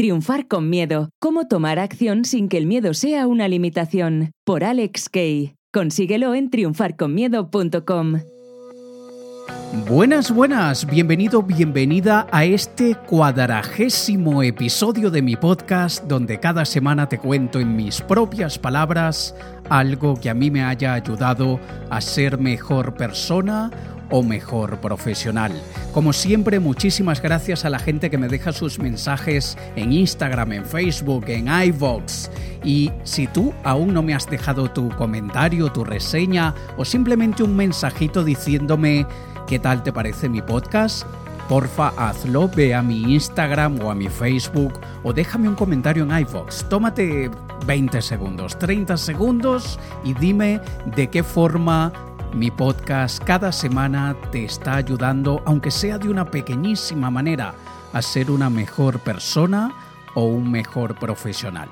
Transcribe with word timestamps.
Triunfar 0.00 0.48
con 0.48 0.70
miedo. 0.70 1.10
Cómo 1.18 1.46
tomar 1.46 1.78
acción 1.78 2.24
sin 2.24 2.48
que 2.48 2.56
el 2.56 2.64
miedo 2.64 2.94
sea 2.94 3.26
una 3.26 3.48
limitación. 3.48 4.30
Por 4.46 4.64
Alex 4.64 5.10
Kay. 5.10 5.56
Consíguelo 5.74 6.34
en 6.34 6.48
triunfarconmiedo.com. 6.48 8.20
Buenas, 9.86 10.30
buenas, 10.30 10.86
bienvenido, 10.86 11.42
bienvenida 11.42 12.26
a 12.32 12.46
este 12.46 12.94
cuadragésimo 12.94 14.42
episodio 14.42 15.10
de 15.10 15.20
mi 15.20 15.36
podcast 15.36 16.04
donde 16.04 16.40
cada 16.40 16.64
semana 16.64 17.06
te 17.06 17.18
cuento 17.18 17.60
en 17.60 17.76
mis 17.76 18.00
propias 18.00 18.58
palabras 18.58 19.34
algo 19.68 20.18
que 20.18 20.30
a 20.30 20.34
mí 20.34 20.50
me 20.50 20.64
haya 20.64 20.94
ayudado 20.94 21.60
a 21.90 22.00
ser 22.00 22.38
mejor 22.38 22.94
persona 22.94 23.70
o 24.10 24.22
mejor 24.22 24.80
profesional. 24.80 25.52
Como 25.92 26.12
siempre, 26.12 26.60
muchísimas 26.60 27.22
gracias 27.22 27.64
a 27.64 27.70
la 27.70 27.78
gente 27.78 28.10
que 28.10 28.18
me 28.18 28.28
deja 28.28 28.52
sus 28.52 28.78
mensajes 28.78 29.56
en 29.76 29.92
Instagram, 29.92 30.52
en 30.52 30.64
Facebook, 30.64 31.24
en 31.28 31.48
iVoox. 31.48 32.30
Y 32.64 32.90
si 33.04 33.26
tú 33.26 33.54
aún 33.64 33.94
no 33.94 34.02
me 34.02 34.14
has 34.14 34.28
dejado 34.28 34.70
tu 34.70 34.88
comentario, 34.90 35.72
tu 35.72 35.84
reseña 35.84 36.54
o 36.76 36.84
simplemente 36.84 37.42
un 37.42 37.56
mensajito 37.56 38.24
diciéndome 38.24 39.06
qué 39.46 39.58
tal 39.58 39.82
te 39.82 39.92
parece 39.92 40.28
mi 40.28 40.42
podcast, 40.42 41.06
porfa 41.48 41.88
hazlo, 41.96 42.48
ve 42.48 42.74
a 42.74 42.82
mi 42.82 43.14
Instagram 43.14 43.80
o 43.80 43.90
a 43.90 43.94
mi 43.94 44.08
Facebook 44.08 44.74
o 45.02 45.12
déjame 45.12 45.48
un 45.48 45.56
comentario 45.56 46.04
en 46.04 46.16
iVoox. 46.20 46.68
Tómate 46.68 47.30
20 47.66 48.02
segundos, 48.02 48.58
30 48.58 48.96
segundos 48.96 49.78
y 50.04 50.14
dime 50.14 50.60
de 50.94 51.08
qué 51.08 51.22
forma 51.22 51.92
mi 52.34 52.50
podcast 52.50 53.22
cada 53.24 53.52
semana 53.52 54.16
te 54.30 54.44
está 54.44 54.76
ayudando, 54.76 55.42
aunque 55.46 55.70
sea 55.70 55.98
de 55.98 56.08
una 56.08 56.30
pequeñísima 56.30 57.10
manera, 57.10 57.54
a 57.92 58.02
ser 58.02 58.30
una 58.30 58.48
mejor 58.50 59.00
persona 59.00 59.72
o 60.14 60.24
un 60.24 60.50
mejor 60.50 60.98
profesional. 60.98 61.68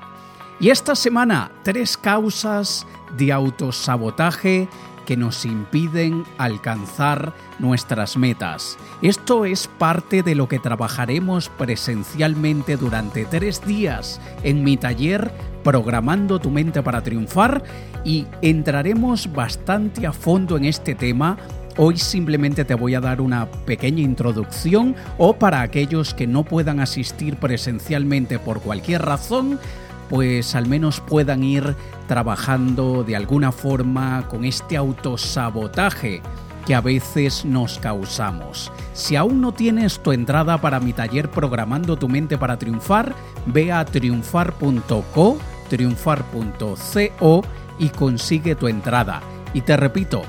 Y 0.59 0.69
esta 0.69 0.95
semana, 0.95 1.51
tres 1.63 1.97
causas 1.97 2.85
de 3.17 3.31
autosabotaje 3.31 4.67
que 5.05 5.17
nos 5.17 5.43
impiden 5.45 6.23
alcanzar 6.37 7.33
nuestras 7.57 8.15
metas. 8.15 8.77
Esto 9.01 9.45
es 9.45 9.67
parte 9.67 10.21
de 10.21 10.35
lo 10.35 10.47
que 10.47 10.59
trabajaremos 10.59 11.49
presencialmente 11.49 12.77
durante 12.77 13.25
tres 13.25 13.65
días 13.65 14.21
en 14.43 14.63
mi 14.63 14.77
taller 14.77 15.31
Programando 15.63 16.39
tu 16.39 16.49
mente 16.49 16.81
para 16.81 17.01
triunfar 17.01 17.63
y 18.03 18.25
entraremos 18.41 19.31
bastante 19.31 20.07
a 20.07 20.13
fondo 20.13 20.57
en 20.57 20.65
este 20.65 20.95
tema. 20.95 21.37
Hoy 21.77 21.97
simplemente 21.97 22.65
te 22.65 22.75
voy 22.75 22.95
a 22.95 23.01
dar 23.01 23.21
una 23.21 23.49
pequeña 23.65 24.01
introducción 24.01 24.95
o 25.17 25.33
para 25.33 25.61
aquellos 25.61 26.13
que 26.13 26.27
no 26.27 26.43
puedan 26.43 26.79
asistir 26.79 27.37
presencialmente 27.37 28.39
por 28.39 28.61
cualquier 28.61 29.03
razón, 29.03 29.59
pues 30.09 30.55
al 30.55 30.67
menos 30.67 31.01
puedan 31.01 31.43
ir 31.43 31.75
trabajando 32.07 33.03
de 33.03 33.15
alguna 33.15 33.51
forma 33.51 34.27
con 34.27 34.45
este 34.45 34.75
autosabotaje 34.75 36.21
que 36.69 36.75
a 36.75 36.81
veces 36.81 37.45
nos 37.45 37.79
causamos. 37.79 38.71
Si 38.93 39.15
aún 39.15 39.41
no 39.41 39.53
tienes 39.53 40.03
tu 40.03 40.11
entrada 40.11 40.61
para 40.61 40.79
mi 40.79 40.93
taller 40.93 41.31
Programando 41.31 41.97
tu 41.97 42.07
mente 42.07 42.37
para 42.37 42.59
triunfar, 42.59 43.15
ve 43.47 43.71
a 43.71 43.83
triunfar.co, 43.85 45.39
triunfar.co 45.67 47.41
y 47.79 47.89
consigue 47.89 48.53
tu 48.53 48.67
entrada. 48.67 49.23
Y 49.55 49.61
te 49.61 49.77
repito, 49.77 50.21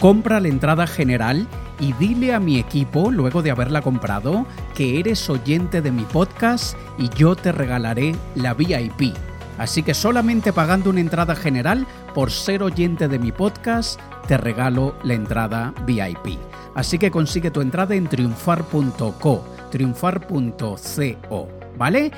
compra 0.00 0.40
la 0.40 0.48
entrada 0.48 0.88
general 0.88 1.46
y 1.78 1.92
dile 1.92 2.34
a 2.34 2.40
mi 2.40 2.58
equipo, 2.58 3.12
luego 3.12 3.40
de 3.40 3.52
haberla 3.52 3.80
comprado, 3.80 4.46
que 4.74 4.98
eres 4.98 5.30
oyente 5.30 5.82
de 5.82 5.92
mi 5.92 6.02
podcast 6.02 6.76
y 6.98 7.10
yo 7.10 7.36
te 7.36 7.52
regalaré 7.52 8.16
la 8.34 8.54
VIP. 8.54 9.14
Así 9.56 9.84
que 9.84 9.94
solamente 9.94 10.52
pagando 10.52 10.90
una 10.90 11.00
entrada 11.00 11.36
general 11.36 11.86
por 12.14 12.30
ser 12.30 12.62
oyente 12.62 13.08
de 13.08 13.18
mi 13.18 13.32
podcast, 13.32 14.00
te 14.26 14.36
regalo 14.36 14.96
la 15.02 15.14
entrada 15.14 15.74
VIP. 15.86 16.38
Así 16.74 16.98
que 16.98 17.10
consigue 17.10 17.50
tu 17.50 17.60
entrada 17.60 17.94
en 17.94 18.08
triunfar.co, 18.08 19.44
triunfar.co, 19.70 21.48
¿vale? 21.76 22.12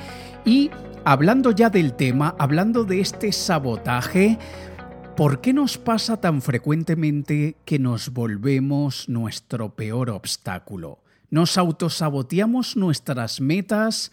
Y 0.45 0.71
hablando 1.05 1.51
ya 1.51 1.69
del 1.69 1.93
tema, 1.93 2.35
hablando 2.37 2.83
de 2.83 2.99
este 2.99 3.31
sabotaje, 3.31 4.37
¿Por 5.15 5.41
qué 5.41 5.53
nos 5.53 5.77
pasa 5.77 6.17
tan 6.17 6.41
frecuentemente 6.41 7.57
que 7.65 7.77
nos 7.77 8.09
volvemos 8.13 9.07
nuestro 9.07 9.75
peor 9.75 10.09
obstáculo? 10.09 11.03
Nos 11.29 11.59
autosaboteamos 11.59 12.75
nuestras 12.77 13.39
metas 13.39 14.11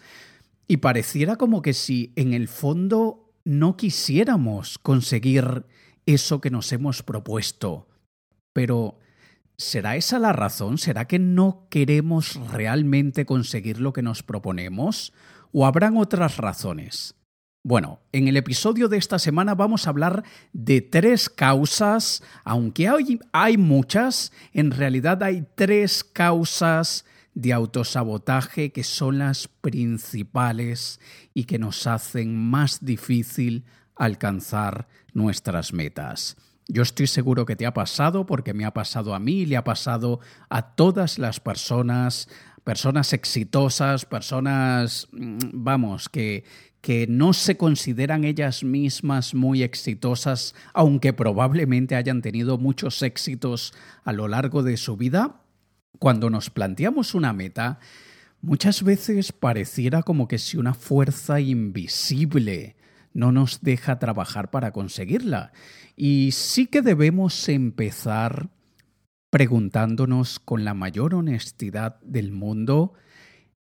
y 0.67 0.77
pareciera 0.77 1.37
como 1.37 1.63
que 1.63 1.73
si 1.73 2.13
en 2.15 2.33
el 2.33 2.47
fondo 2.47 3.20
no 3.43 3.77
quisiéramos 3.77 4.77
conseguir 4.77 5.65
eso 6.05 6.41
que 6.41 6.49
nos 6.49 6.71
hemos 6.71 7.03
propuesto. 7.03 7.87
Pero, 8.53 8.99
¿será 9.57 9.95
esa 9.95 10.19
la 10.19 10.33
razón? 10.33 10.77
¿Será 10.77 11.07
que 11.07 11.19
no 11.19 11.67
queremos 11.69 12.35
realmente 12.51 13.25
conseguir 13.25 13.79
lo 13.79 13.93
que 13.93 14.01
nos 14.01 14.23
proponemos? 14.23 15.13
¿O 15.51 15.65
habrán 15.65 15.97
otras 15.97 16.37
razones? 16.37 17.15
Bueno, 17.63 17.99
en 18.11 18.27
el 18.27 18.37
episodio 18.37 18.87
de 18.87 18.97
esta 18.97 19.19
semana 19.19 19.53
vamos 19.53 19.85
a 19.85 19.91
hablar 19.91 20.23
de 20.51 20.81
tres 20.81 21.29
causas, 21.29 22.23
aunque 22.43 22.87
hay, 22.87 23.19
hay, 23.33 23.57
muchas, 23.57 24.31
en 24.51 24.71
realidad 24.71 25.21
hay 25.21 25.45
tres 25.53 26.03
causas 26.03 27.05
de 27.33 27.53
autosabotaje 27.53 28.71
que 28.71 28.83
son 28.83 29.19
las 29.19 29.47
principales 29.47 30.99
y 31.33 31.45
que 31.45 31.59
nos 31.59 31.87
hacen 31.87 32.37
más 32.37 32.83
difícil 32.83 33.65
alcanzar 33.95 34.87
nuestras 35.13 35.73
metas. 35.73 36.37
Yo 36.67 36.83
estoy 36.83 37.07
seguro 37.07 37.45
que 37.45 37.55
te 37.55 37.65
ha 37.65 37.73
pasado 37.73 38.25
porque 38.25 38.53
me 38.53 38.65
ha 38.65 38.73
pasado 38.73 39.13
a 39.13 39.19
mí 39.19 39.41
y 39.41 39.45
le 39.45 39.57
ha 39.57 39.63
pasado 39.63 40.19
a 40.49 40.73
todas 40.75 41.19
las 41.19 41.39
personas, 41.39 42.29
personas 42.63 43.13
exitosas, 43.13 44.05
personas, 44.05 45.07
mm, 45.11 45.37
vamos, 45.53 46.07
que, 46.07 46.45
que 46.81 47.07
no 47.07 47.33
se 47.33 47.57
consideran 47.57 48.23
ellas 48.23 48.63
mismas 48.63 49.33
muy 49.33 49.63
exitosas, 49.63 50.55
aunque 50.73 51.13
probablemente 51.13 51.95
hayan 51.95 52.21
tenido 52.21 52.57
muchos 52.57 53.01
éxitos 53.01 53.73
a 54.03 54.13
lo 54.13 54.27
largo 54.27 54.63
de 54.63 54.77
su 54.77 54.97
vida, 54.97 55.40
cuando 56.01 56.31
nos 56.31 56.49
planteamos 56.49 57.13
una 57.13 57.31
meta, 57.31 57.77
muchas 58.41 58.81
veces 58.81 59.31
pareciera 59.31 60.01
como 60.01 60.27
que 60.27 60.39
si 60.39 60.57
una 60.57 60.73
fuerza 60.73 61.39
invisible 61.39 62.75
no 63.13 63.31
nos 63.31 63.61
deja 63.61 63.99
trabajar 63.99 64.49
para 64.49 64.71
conseguirla. 64.71 65.51
Y 65.95 66.31
sí 66.31 66.65
que 66.65 66.81
debemos 66.81 67.47
empezar 67.49 68.49
preguntándonos 69.29 70.39
con 70.39 70.65
la 70.65 70.73
mayor 70.73 71.13
honestidad 71.13 71.99
del 72.01 72.31
mundo, 72.31 72.93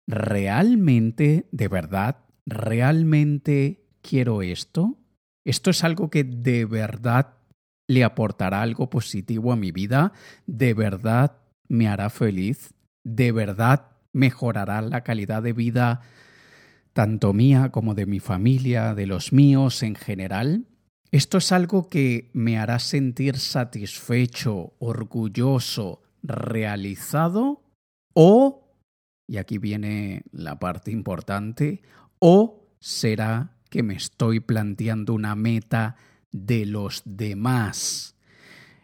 ¿realmente, 0.07 1.47
de 1.51 1.67
verdad, 1.67 2.17
realmente 2.47 3.85
quiero 4.01 4.41
esto? 4.41 4.97
¿Esto 5.45 5.69
es 5.69 5.83
algo 5.83 6.09
que 6.09 6.23
de 6.23 6.65
verdad 6.65 7.35
le 7.87 8.03
aportará 8.03 8.63
algo 8.63 8.89
positivo 8.89 9.51
a 9.51 9.55
mi 9.55 9.71
vida? 9.71 10.13
¿De 10.47 10.73
verdad 10.73 11.42
me 11.67 11.87
hará 11.87 12.09
feliz? 12.09 12.73
¿De 13.03 13.31
verdad 13.31 13.91
mejorará 14.11 14.81
la 14.81 15.03
calidad 15.03 15.43
de 15.43 15.53
vida 15.53 16.01
tanto 16.93 17.33
mía 17.33 17.69
como 17.69 17.95
de 17.95 18.05
mi 18.05 18.19
familia, 18.19 18.93
de 18.93 19.07
los 19.07 19.33
míos 19.33 19.83
en 19.83 19.95
general? 19.95 20.67
Esto 21.11 21.37
es 21.37 21.51
algo 21.51 21.89
que 21.89 22.31
me 22.33 22.57
hará 22.57 22.79
sentir 22.79 23.37
satisfecho, 23.37 24.73
orgulloso, 24.79 26.01
realizado 26.23 27.61
o, 28.13 28.71
y 29.27 29.37
aquí 29.37 29.57
viene 29.57 30.23
la 30.31 30.59
parte 30.59 30.91
importante, 30.91 31.81
o 32.19 32.67
será 32.79 33.57
que 33.69 33.83
me 33.83 33.95
estoy 33.95 34.39
planteando 34.39 35.13
una 35.13 35.35
meta 35.35 35.95
de 36.31 36.65
los 36.65 37.01
demás. 37.05 38.15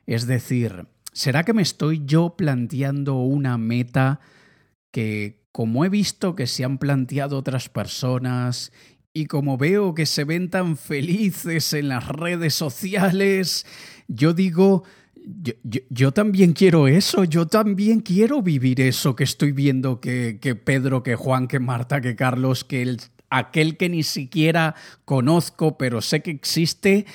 Es 0.07 0.25
decir, 0.25 0.87
¿será 1.19 1.43
que 1.43 1.53
me 1.53 1.61
estoy 1.61 2.03
yo 2.05 2.37
planteando 2.37 3.17
una 3.17 3.57
meta 3.57 4.21
que, 4.89 5.43
como 5.51 5.83
he 5.83 5.89
visto 5.89 6.33
que 6.33 6.47
se 6.47 6.63
han 6.63 6.77
planteado 6.77 7.37
otras 7.37 7.67
personas 7.67 8.71
y 9.11 9.25
como 9.25 9.57
veo 9.57 9.93
que 9.93 10.05
se 10.05 10.23
ven 10.23 10.49
tan 10.49 10.77
felices 10.77 11.73
en 11.73 11.89
las 11.89 12.07
redes 12.07 12.53
sociales, 12.55 13.65
yo 14.07 14.33
digo, 14.33 14.85
yo, 15.89 16.13
también 16.13 16.53
quiero 16.53 16.87
eso, 16.87 17.25
yo 17.25 17.47
también 17.47 17.99
quiero 17.99 18.41
vivir 18.41 18.79
eso 18.79 19.17
que 19.17 19.25
estoy 19.25 19.51
viendo 19.51 19.99
que, 19.99 20.39
que 20.39 20.55
Pedro, 20.55 21.03
que 21.03 21.15
Juan, 21.15 21.49
que 21.49 21.59
Marta, 21.59 21.99
que 21.99 22.15
Carlos, 22.15 22.63
que 22.63 22.81
el 22.81 23.01
aquel 23.29 23.75
que 23.75 23.89
ni 23.89 24.03
siquiera 24.03 24.73
conozco, 25.03 25.77
pero 25.77 26.01
sé 26.01 26.21
que 26.21 26.31
existe, 26.31 27.05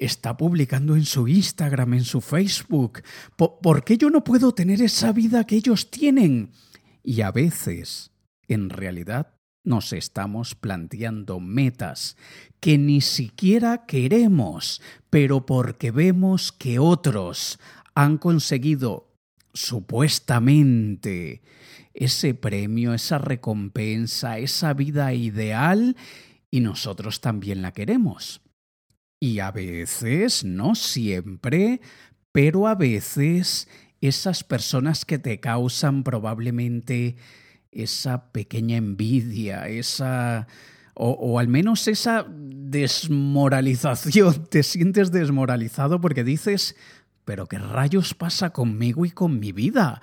está 0.00 0.36
publicando 0.36 0.96
en 0.96 1.04
su 1.04 1.28
Instagram, 1.28 1.94
en 1.94 2.04
su 2.04 2.20
Facebook. 2.20 3.02
¿Por, 3.36 3.84
qué 3.84 3.98
yo 3.98 4.10
no 4.10 4.24
puedo 4.24 4.52
tener 4.52 4.82
esa 4.82 5.12
vida 5.12 5.44
que 5.44 5.56
ellos 5.56 5.90
tienen? 5.90 6.52
Y 7.02 7.20
a 7.20 7.30
veces, 7.30 8.12
en 8.48 8.70
realidad, 8.70 9.34
nos 9.64 9.92
estamos 9.92 10.54
planteando 10.54 11.40
metas 11.40 12.16
que 12.60 12.78
ni 12.78 13.00
siquiera 13.00 13.86
queremos, 13.86 14.80
pero 15.10 15.44
porque 15.46 15.90
vemos 15.90 16.52
que 16.52 16.78
otros 16.78 17.58
han 17.94 18.18
conseguido 18.18 19.12
supuestamente 19.52 21.42
ese 21.94 22.34
premio, 22.34 22.94
esa 22.94 23.18
recompensa, 23.18 24.38
esa 24.38 24.74
vida 24.74 25.14
ideal, 25.14 25.96
y 26.50 26.60
nosotros 26.60 27.20
también 27.20 27.62
la 27.62 27.72
queremos. 27.72 28.45
Y 29.18 29.40
a 29.40 29.50
veces, 29.50 30.44
no 30.44 30.74
siempre, 30.74 31.80
pero 32.32 32.66
a 32.66 32.74
veces 32.74 33.68
esas 34.00 34.44
personas 34.44 35.04
que 35.04 35.18
te 35.18 35.40
causan 35.40 36.04
probablemente 36.04 37.16
esa 37.72 38.32
pequeña 38.32 38.76
envidia, 38.76 39.68
esa... 39.68 40.46
O, 40.98 41.10
o, 41.10 41.38
al 41.38 41.48
menos 41.48 41.88
esa 41.88 42.24
desmoralización, 42.26 44.46
te 44.50 44.62
sientes 44.62 45.12
desmoralizado 45.12 46.00
porque 46.00 46.24
dices, 46.24 46.74
pero 47.26 47.46
¿qué 47.46 47.58
rayos 47.58 48.14
pasa 48.14 48.48
conmigo 48.50 49.04
y 49.04 49.10
con 49.10 49.38
mi 49.38 49.52
vida? 49.52 50.00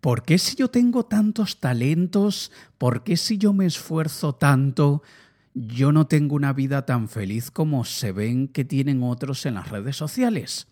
¿Por 0.00 0.22
qué 0.22 0.38
si 0.38 0.54
yo 0.54 0.68
tengo 0.68 1.06
tantos 1.06 1.58
talentos? 1.58 2.52
¿Por 2.78 3.02
qué 3.02 3.16
si 3.16 3.36
yo 3.36 3.52
me 3.52 3.66
esfuerzo 3.66 4.34
tanto? 4.34 5.02
Yo 5.66 5.90
no 5.90 6.06
tengo 6.06 6.36
una 6.36 6.52
vida 6.52 6.86
tan 6.86 7.08
feliz 7.08 7.50
como 7.50 7.84
se 7.84 8.12
ven 8.12 8.46
que 8.46 8.64
tienen 8.64 9.02
otros 9.02 9.44
en 9.44 9.54
las 9.54 9.70
redes 9.70 9.96
sociales. 9.96 10.68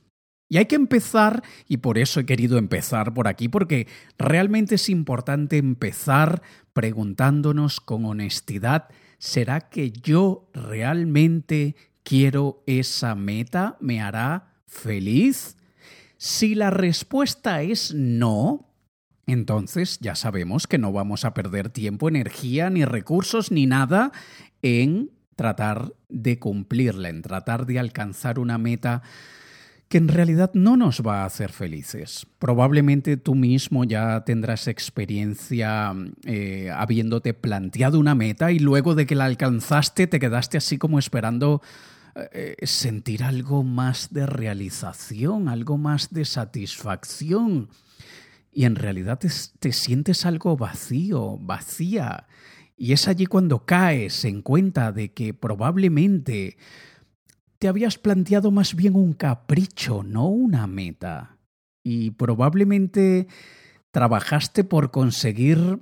Y 0.49 0.59
hay 0.59 0.67
que 0.67 0.77
empezar, 0.77 1.43
y 1.67 1.79
por 1.79 1.99
eso 1.99 2.21
he 2.21 2.27
querido 2.27 2.57
empezar 2.57 3.13
por 3.13 3.27
aquí, 3.27 3.49
porque 3.49 3.89
realmente 4.17 4.77
es 4.77 4.89
importante 4.89 5.57
empezar 5.57 6.41
preguntándonos 6.73 7.81
con 7.81 8.05
honestidad, 8.05 8.89
¿será 9.19 9.61
que 9.61 9.91
yo 9.91 10.49
realmente 10.55 11.75
quiero 12.05 12.63
esa 12.67 13.17
meta? 13.17 13.77
¿Me 13.81 14.01
hará 14.01 14.55
feliz? 14.69 15.57
Si 16.17 16.55
la 16.55 16.71
respuesta 16.71 17.63
es 17.63 17.93
no, 17.93 18.69
entonces 19.27 19.99
ya 20.01 20.15
sabemos 20.15 20.69
que 20.69 20.79
no 20.79 20.93
vamos 20.93 21.25
a 21.25 21.35
perder 21.35 21.71
tiempo, 21.71 22.09
energía, 22.09 22.71
ni 22.71 22.85
recursos, 22.85 23.51
ni 23.51 23.67
nada 23.67 24.13
en 24.67 25.11
tratar 25.37 25.93
de 26.09 26.39
cumplirla, 26.39 27.09
en 27.09 27.23
tratar 27.23 27.67
de 27.67 27.79
alcanzar 27.79 28.39
una 28.39 28.59
meta 28.59 29.03
que 29.89 29.99
en 29.99 30.09
realidad 30.09 30.51
no 30.55 30.77
nos 30.77 31.03
va 31.07 31.23
a 31.23 31.27
hacer 31.27 31.53
felices. 31.53 32.27
Probablemente 32.41 33.17
tú 33.17 33.37
mismo 33.37 33.85
ya 33.85 34.25
tendrás 34.25 34.67
experiencia 34.67 35.95
eh, 36.25 36.73
habiéndote 36.75 37.35
planteado 37.35 38.01
una 38.01 38.17
meta 38.17 38.51
y 38.51 38.59
luego 38.59 38.97
de 38.97 39.07
que 39.07 39.15
la 39.15 39.27
alcanzaste 39.27 40.09
te 40.09 40.19
quedaste 40.19 40.59
así 40.59 40.77
como 40.77 40.99
esperando 40.99 41.63
eh, 42.33 42.57
sentir 42.65 43.23
algo 43.23 43.63
más 43.63 44.13
de 44.13 44.27
realización, 44.27 45.49
algo 45.49 45.79
más 45.79 46.11
de 46.11 46.25
satisfacción. 46.25 47.69
Y 48.53 48.65
en 48.65 48.75
realidad 48.75 49.21
te 49.21 49.73
sientes 49.73 50.27
algo 50.27 50.57
vacío, 50.57 51.37
vacía. 51.39 52.27
Y 52.77 52.93
es 52.93 53.09
allí 53.09 53.27
cuando 53.27 53.65
caes 53.65 54.25
en 54.25 54.43
cuenta 54.43 54.93
de 54.93 55.13
que 55.13 55.33
probablemente 55.33 56.59
te 57.59 57.69
habías 57.69 57.97
planteado 57.97 58.51
más 58.51 58.75
bien 58.75 58.95
un 58.97 59.15
capricho, 59.15 60.03
no 60.03 60.29
una 60.29 60.67
meta. 60.67 61.39
Y 61.83 62.11
probablemente 62.13 63.29
trabajaste 63.93 64.63
por 64.65 64.91
conseguir 64.91 65.81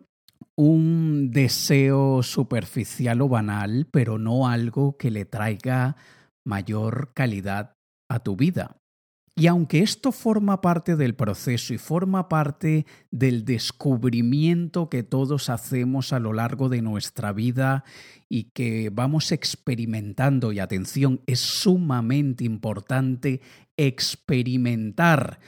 un 0.56 1.31
deseo 1.32 2.23
superficial 2.23 3.23
o 3.23 3.29
banal, 3.29 3.88
pero 3.91 4.19
no 4.19 4.46
algo 4.46 4.96
que 4.96 5.11
le 5.11 5.25
traiga 5.25 5.96
mayor 6.44 7.12
calidad 7.12 7.76
a 8.08 8.20
tu 8.20 8.37
vida. 8.37 8.76
Y 9.36 9.48
aunque 9.48 9.81
esto 9.81 10.12
forma 10.12 10.60
parte 10.60 10.94
del 10.94 11.16
proceso 11.16 11.75
y 11.75 11.78
forma 11.78 12.28
parte 12.28 12.86
del 13.10 13.44
descubrimiento 13.44 14.88
que 14.88 15.02
todos 15.02 15.50
hacemos 15.50 16.12
a 16.12 16.20
lo 16.20 16.32
largo 16.32 16.69
de 16.69 16.82
nuestra 16.82 17.32
vida 17.32 17.82
y 18.28 18.44
que 18.44 18.90
vamos 18.92 19.32
experimentando, 19.32 20.52
y 20.52 20.60
atención, 20.60 21.20
es 21.26 21.40
sumamente 21.40 22.44
importante 22.44 23.40
experimentar, 23.76 25.40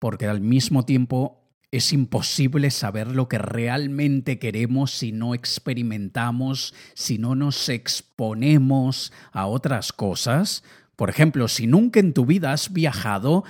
porque 0.00 0.26
al 0.26 0.40
mismo 0.40 0.84
tiempo 0.84 1.44
es 1.70 1.92
imposible 1.92 2.72
saber 2.72 3.08
lo 3.08 3.28
que 3.28 3.38
realmente 3.38 4.40
queremos 4.40 4.90
si 4.90 5.12
no 5.12 5.34
experimentamos, 5.34 6.74
si 6.94 7.18
no 7.18 7.36
nos 7.36 7.68
exponemos 7.68 9.12
a 9.32 9.46
otras 9.46 9.92
cosas, 9.92 10.64
por 10.98 11.10
ejemplo, 11.10 11.46
si 11.46 11.68
nunca 11.68 12.00
en 12.00 12.12
tu 12.12 12.26
vida 12.26 12.52
has 12.52 12.72
viajado, 12.72 13.44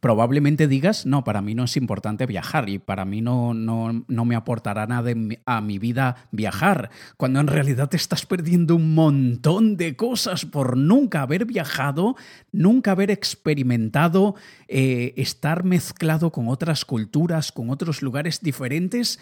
probablemente 0.00 0.66
digas, 0.66 1.06
no, 1.06 1.22
para 1.22 1.42
mí 1.42 1.54
no 1.54 1.62
es 1.62 1.76
importante 1.76 2.26
viajar 2.26 2.68
y 2.68 2.80
para 2.80 3.04
mí 3.04 3.20
no, 3.20 3.54
no, 3.54 4.04
no 4.08 4.24
me 4.24 4.34
aportará 4.34 4.84
nada 4.88 5.12
a 5.46 5.60
mi 5.60 5.78
vida 5.78 6.28
viajar, 6.32 6.90
cuando 7.16 7.38
en 7.38 7.46
realidad 7.46 7.88
te 7.88 7.96
estás 7.96 8.26
perdiendo 8.26 8.74
un 8.74 8.96
montón 8.96 9.76
de 9.76 9.94
cosas 9.94 10.44
por 10.44 10.76
nunca 10.76 11.22
haber 11.22 11.44
viajado, 11.44 12.16
nunca 12.50 12.90
haber 12.90 13.12
experimentado, 13.12 14.34
eh, 14.66 15.14
estar 15.16 15.62
mezclado 15.62 16.32
con 16.32 16.48
otras 16.48 16.84
culturas, 16.84 17.52
con 17.52 17.70
otros 17.70 18.02
lugares 18.02 18.40
diferentes 18.40 19.20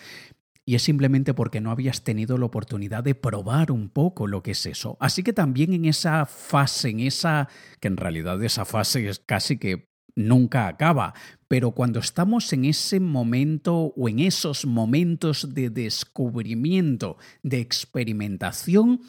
y 0.69 0.75
es 0.75 0.83
simplemente 0.83 1.33
porque 1.33 1.61
no 1.61 1.71
habías 1.71 2.03
tenido 2.03 2.37
la 2.37 2.47
oportunidad 2.47 3.05
de 3.05 3.15
probar 3.15 3.71
un 3.71 3.89
poco 3.89 4.27
lo 4.27 4.43
que 4.43 4.51
es 4.51 4.67
eso. 4.67 4.97
Así 4.99 5.23
que 5.23 5.33
también 5.33 5.73
en 5.73 5.85
esa 5.85 6.27
fase, 6.27 6.91
en 6.91 7.01
esa, 7.01 7.49
que 7.81 7.87
en 7.87 7.97
realidad 7.97 8.43
esa 8.43 8.65
fase 8.65 9.09
es 9.09 9.21
casi 9.21 9.59
que 9.59 9.89
nunca 10.17 10.67
acaba, 10.67 11.15
pero 11.47 11.71
cuando 11.71 12.01
estamos 12.01 12.53
en 12.53 12.65
ese 12.65 12.99
momento 12.99 13.95
o 13.97 14.09
en 14.09 14.19
esos 14.19 14.67
momentos 14.67 15.55
de 15.55 15.71
descubrimiento, 15.71 17.17
de 17.45 17.61
experimentación, 17.61 19.03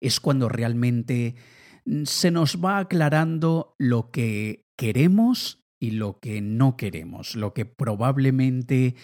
es 0.00 0.18
cuando 0.18 0.48
realmente 0.48 1.36
se 2.04 2.32
nos 2.32 2.62
va 2.62 2.78
aclarando 2.78 3.76
lo 3.78 4.10
que 4.10 4.66
queremos 4.76 5.62
y 5.78 5.92
lo 5.92 6.18
que 6.18 6.40
no 6.40 6.76
queremos, 6.76 7.36
lo 7.36 7.54
que 7.54 7.66
probablemente 7.66 8.96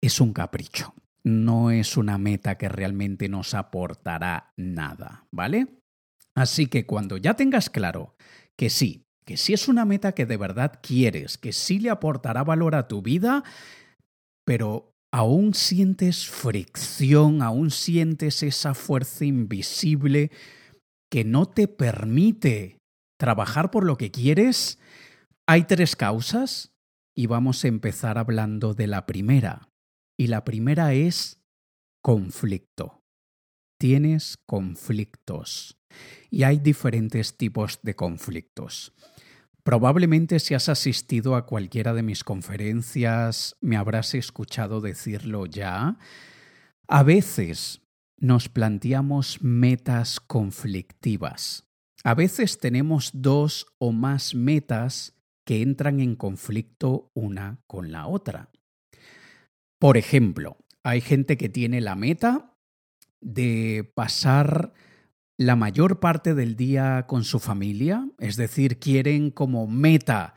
es 0.00 0.20
un 0.20 0.32
capricho 0.32 0.94
no 1.24 1.70
es 1.70 1.96
una 1.96 2.18
meta 2.18 2.58
que 2.58 2.68
realmente 2.68 3.28
nos 3.28 3.54
aportará 3.54 4.52
nada, 4.56 5.26
¿vale? 5.30 5.78
Así 6.34 6.66
que 6.66 6.86
cuando 6.86 7.16
ya 7.16 7.34
tengas 7.34 7.70
claro 7.70 8.16
que 8.56 8.70
sí, 8.70 9.04
que 9.24 9.36
sí 9.36 9.52
es 9.52 9.68
una 9.68 9.84
meta 9.84 10.12
que 10.12 10.26
de 10.26 10.36
verdad 10.36 10.80
quieres, 10.82 11.38
que 11.38 11.52
sí 11.52 11.78
le 11.78 11.90
aportará 11.90 12.42
valor 12.42 12.74
a 12.74 12.88
tu 12.88 13.02
vida, 13.02 13.44
pero 14.44 14.92
aún 15.12 15.54
sientes 15.54 16.26
fricción, 16.26 17.42
aún 17.42 17.70
sientes 17.70 18.42
esa 18.42 18.74
fuerza 18.74 19.24
invisible 19.24 20.30
que 21.10 21.24
no 21.24 21.46
te 21.46 21.68
permite 21.68 22.78
trabajar 23.18 23.70
por 23.70 23.84
lo 23.84 23.96
que 23.96 24.10
quieres, 24.10 24.78
hay 25.46 25.64
tres 25.64 25.94
causas 25.94 26.72
y 27.14 27.26
vamos 27.26 27.64
a 27.64 27.68
empezar 27.68 28.16
hablando 28.16 28.74
de 28.74 28.86
la 28.86 29.04
primera, 29.04 29.68
y 30.16 30.28
la 30.28 30.44
primera 30.44 30.92
es 30.92 31.40
conflicto. 32.02 33.02
Tienes 33.78 34.38
conflictos. 34.46 35.78
Y 36.30 36.44
hay 36.44 36.58
diferentes 36.58 37.36
tipos 37.36 37.80
de 37.82 37.94
conflictos. 37.94 38.92
Probablemente 39.62 40.40
si 40.40 40.54
has 40.54 40.68
asistido 40.68 41.36
a 41.36 41.46
cualquiera 41.46 41.94
de 41.94 42.02
mis 42.02 42.24
conferencias 42.24 43.56
me 43.60 43.76
habrás 43.76 44.14
escuchado 44.14 44.80
decirlo 44.80 45.46
ya. 45.46 45.98
A 46.88 47.02
veces 47.04 47.80
nos 48.16 48.48
planteamos 48.48 49.42
metas 49.42 50.18
conflictivas. 50.18 51.64
A 52.04 52.14
veces 52.14 52.58
tenemos 52.58 53.10
dos 53.14 53.66
o 53.78 53.92
más 53.92 54.34
metas 54.34 55.14
que 55.44 55.62
entran 55.62 56.00
en 56.00 56.16
conflicto 56.16 57.10
una 57.14 57.60
con 57.66 57.92
la 57.92 58.06
otra. 58.06 58.50
Por 59.82 59.96
ejemplo, 59.96 60.58
hay 60.84 61.00
gente 61.00 61.36
que 61.36 61.48
tiene 61.48 61.80
la 61.80 61.96
meta 61.96 62.54
de 63.20 63.90
pasar 63.96 64.74
la 65.36 65.56
mayor 65.56 65.98
parte 65.98 66.36
del 66.36 66.54
día 66.54 67.06
con 67.08 67.24
su 67.24 67.40
familia, 67.40 68.08
es 68.20 68.36
decir, 68.36 68.78
quieren 68.78 69.32
como 69.32 69.66
meta 69.66 70.34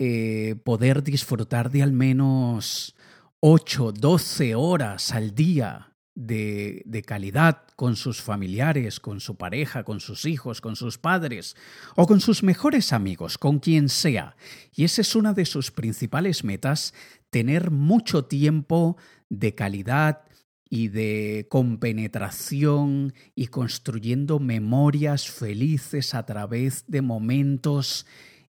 eh, 0.00 0.56
poder 0.64 1.04
disfrutar 1.04 1.70
de 1.70 1.84
al 1.84 1.92
menos 1.92 2.96
8, 3.38 3.92
12 3.92 4.56
horas 4.56 5.12
al 5.12 5.36
día 5.36 5.94
de, 6.16 6.82
de, 6.84 7.02
calidad 7.02 7.62
con 7.76 7.94
sus 7.94 8.22
familiares, 8.22 8.98
con 8.98 9.20
su 9.20 9.36
pareja, 9.36 9.84
con 9.84 10.00
sus 10.00 10.24
hijos, 10.24 10.60
con 10.60 10.74
sus 10.74 10.98
padres 10.98 11.56
o 11.94 12.06
con 12.06 12.20
sus 12.20 12.42
mejores 12.42 12.92
amigos, 12.92 13.38
con 13.38 13.60
quien 13.60 13.88
sea. 13.88 14.36
Y 14.74 14.82
esa 14.82 15.00
es 15.00 15.14
una 15.14 15.32
de 15.32 15.44
sus 15.44 15.70
principales 15.70 16.42
metas, 16.42 16.92
tener 17.34 17.72
mucho 17.72 18.26
tiempo 18.26 18.96
de 19.28 19.56
calidad, 19.56 20.22
y 20.70 20.88
de 20.88 21.46
compenetración 21.50 23.12
y 23.34 23.48
construyendo 23.48 24.38
memorias 24.38 25.30
felices 25.30 26.14
a 26.14 26.26
través 26.26 26.84
de 26.86 27.02
momentos 27.02 28.06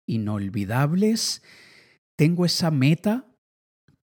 inolvidables, 0.07 1.43
tengo 2.17 2.45
esa 2.45 2.71
meta, 2.71 3.25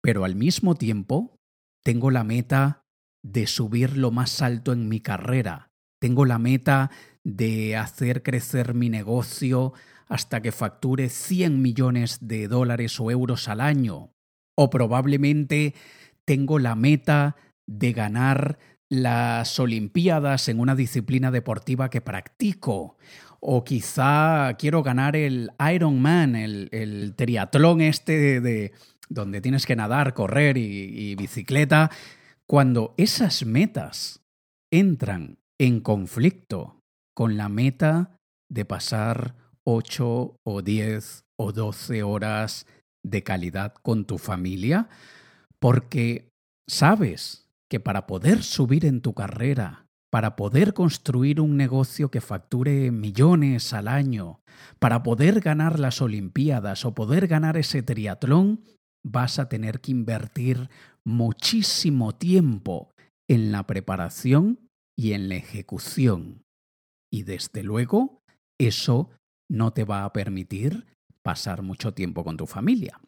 pero 0.01 0.23
al 0.23 0.35
mismo 0.35 0.75
tiempo 0.75 1.37
tengo 1.83 2.11
la 2.11 2.23
meta 2.23 2.83
de 3.23 3.47
subir 3.47 3.97
lo 3.97 4.11
más 4.11 4.41
alto 4.41 4.71
en 4.71 4.87
mi 4.87 4.99
carrera. 4.99 5.71
Tengo 5.99 6.25
la 6.25 6.37
meta 6.37 6.91
de 7.23 7.75
hacer 7.75 8.23
crecer 8.23 8.73
mi 8.73 8.89
negocio 8.89 9.73
hasta 10.07 10.41
que 10.41 10.51
facture 10.51 11.09
100 11.09 11.61
millones 11.61 12.19
de 12.21 12.47
dólares 12.47 12.99
o 12.99 13.09
euros 13.09 13.49
al 13.49 13.61
año. 13.61 14.14
O 14.55 14.69
probablemente 14.69 15.73
tengo 16.25 16.59
la 16.59 16.75
meta 16.75 17.35
de 17.67 17.93
ganar 17.93 18.57
las 18.89 19.59
Olimpiadas 19.59 20.47
en 20.47 20.59
una 20.59 20.75
disciplina 20.75 21.31
deportiva 21.31 21.89
que 21.89 22.01
practico. 22.01 22.97
O 23.39 23.63
quizá 23.63 24.55
quiero 24.57 24.81
ganar 24.81 25.15
el 25.15 25.51
Ironman, 25.73 26.35
el, 26.35 26.69
el 26.71 27.13
triatlón 27.15 27.81
este 27.81 28.41
de, 28.41 28.71
donde 29.09 29.41
tienes 29.41 29.65
que 29.65 29.75
nadar, 29.75 30.13
correr 30.13 30.57
y 30.57 31.15
bicicleta. 31.15 31.91
Cuando 32.47 32.93
esas 32.97 33.45
metas 33.45 34.21
entran 34.71 35.37
en 35.59 35.79
conflicto 35.79 36.81
con 37.15 37.37
la 37.37 37.49
meta 37.49 38.19
de 38.49 38.65
pasar 38.65 39.35
8 39.63 40.37
o 40.43 40.61
10 40.61 41.23
o 41.37 41.51
12 41.51 42.03
horas 42.03 42.67
de 43.05 43.23
calidad 43.23 43.73
con 43.81 44.05
tu 44.05 44.17
familia, 44.17 44.89
porque 45.59 46.31
sabes 46.67 47.47
que 47.69 47.79
para 47.79 48.07
poder 48.07 48.43
subir 48.43 48.85
en 48.85 49.01
tu 49.01 49.13
carrera, 49.13 49.85
para 50.11 50.35
poder 50.35 50.73
construir 50.73 51.39
un 51.39 51.57
negocio 51.57 52.09
que 52.09 52.21
facture 52.21 52.91
millones 52.91 53.73
al 53.73 53.87
año, 53.87 54.41
para 54.79 55.03
poder 55.03 55.39
ganar 55.39 55.79
las 55.79 56.01
Olimpiadas 56.01 56.85
o 56.85 56.95
poder 56.95 57.27
ganar 57.27 57.57
ese 57.57 57.83
triatlón, 57.83 58.63
vas 59.03 59.39
a 59.39 59.49
tener 59.49 59.81
que 59.81 59.91
invertir 59.91 60.69
muchísimo 61.05 62.15
tiempo 62.15 62.91
en 63.29 63.51
la 63.51 63.67
preparación 63.67 64.67
y 64.97 65.13
en 65.13 65.29
la 65.29 65.35
ejecución. 65.35 66.43
Y 67.11 67.23
desde 67.23 67.61
luego, 67.63 68.21
eso 68.59 69.11
no 69.49 69.73
te 69.73 69.83
va 69.83 70.05
a 70.05 70.13
permitir 70.13 70.94
pasar 71.25 71.63
mucho 71.63 71.91
tiempo 71.91 72.23
con 72.23 72.37
tu 72.37 72.45
familia. 72.45 73.01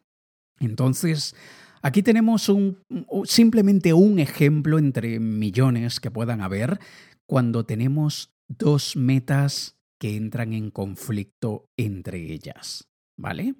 Entonces, 0.58 1.36
aquí 1.82 2.02
tenemos 2.02 2.48
un, 2.48 2.82
simplemente 3.24 3.92
un 3.92 4.18
ejemplo 4.18 4.80
entre 4.80 5.20
millones 5.20 6.00
que 6.00 6.10
puedan 6.10 6.40
haber 6.40 6.80
cuando 7.26 7.64
tenemos 7.64 8.34
dos 8.48 8.96
metas 8.96 9.78
que 10.00 10.16
entran 10.16 10.52
en 10.52 10.72
conflicto 10.72 11.70
entre 11.76 12.32
ellas, 12.32 12.88
¿vale? 13.16 13.54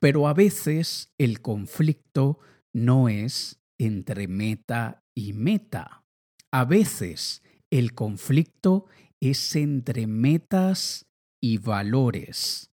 Pero 0.00 0.26
a 0.26 0.34
veces 0.34 1.12
el 1.16 1.40
conflicto 1.40 2.40
no 2.74 3.08
es 3.08 3.60
entre 3.78 4.26
meta 4.26 5.04
y 5.14 5.32
meta. 5.32 6.04
A 6.52 6.64
veces 6.64 7.40
el 7.70 7.94
conflicto 7.94 8.86
es 9.20 9.54
entre 9.54 10.08
metas 10.08 11.06
y 11.40 11.58
valores. 11.58 12.72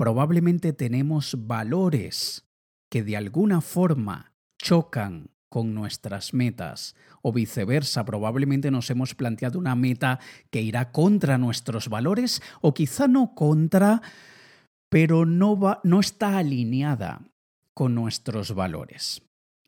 Probablemente 0.00 0.72
tenemos 0.72 1.46
valores 1.46 2.48
que 2.90 3.02
de 3.02 3.18
alguna 3.18 3.60
forma 3.60 4.32
chocan 4.58 5.28
con 5.50 5.74
nuestras 5.74 6.32
metas 6.32 6.96
o 7.20 7.34
viceversa, 7.34 8.06
probablemente 8.06 8.70
nos 8.70 8.88
hemos 8.88 9.14
planteado 9.14 9.58
una 9.58 9.74
meta 9.74 10.18
que 10.50 10.62
irá 10.62 10.90
contra 10.90 11.36
nuestros 11.36 11.90
valores 11.90 12.40
o 12.62 12.72
quizá 12.72 13.08
no 13.08 13.34
contra, 13.34 14.00
pero 14.88 15.26
no, 15.26 15.60
va, 15.60 15.82
no 15.84 16.00
está 16.00 16.38
alineada 16.38 17.20
con 17.76 17.94
nuestros 17.94 18.54
valores. 18.54 19.20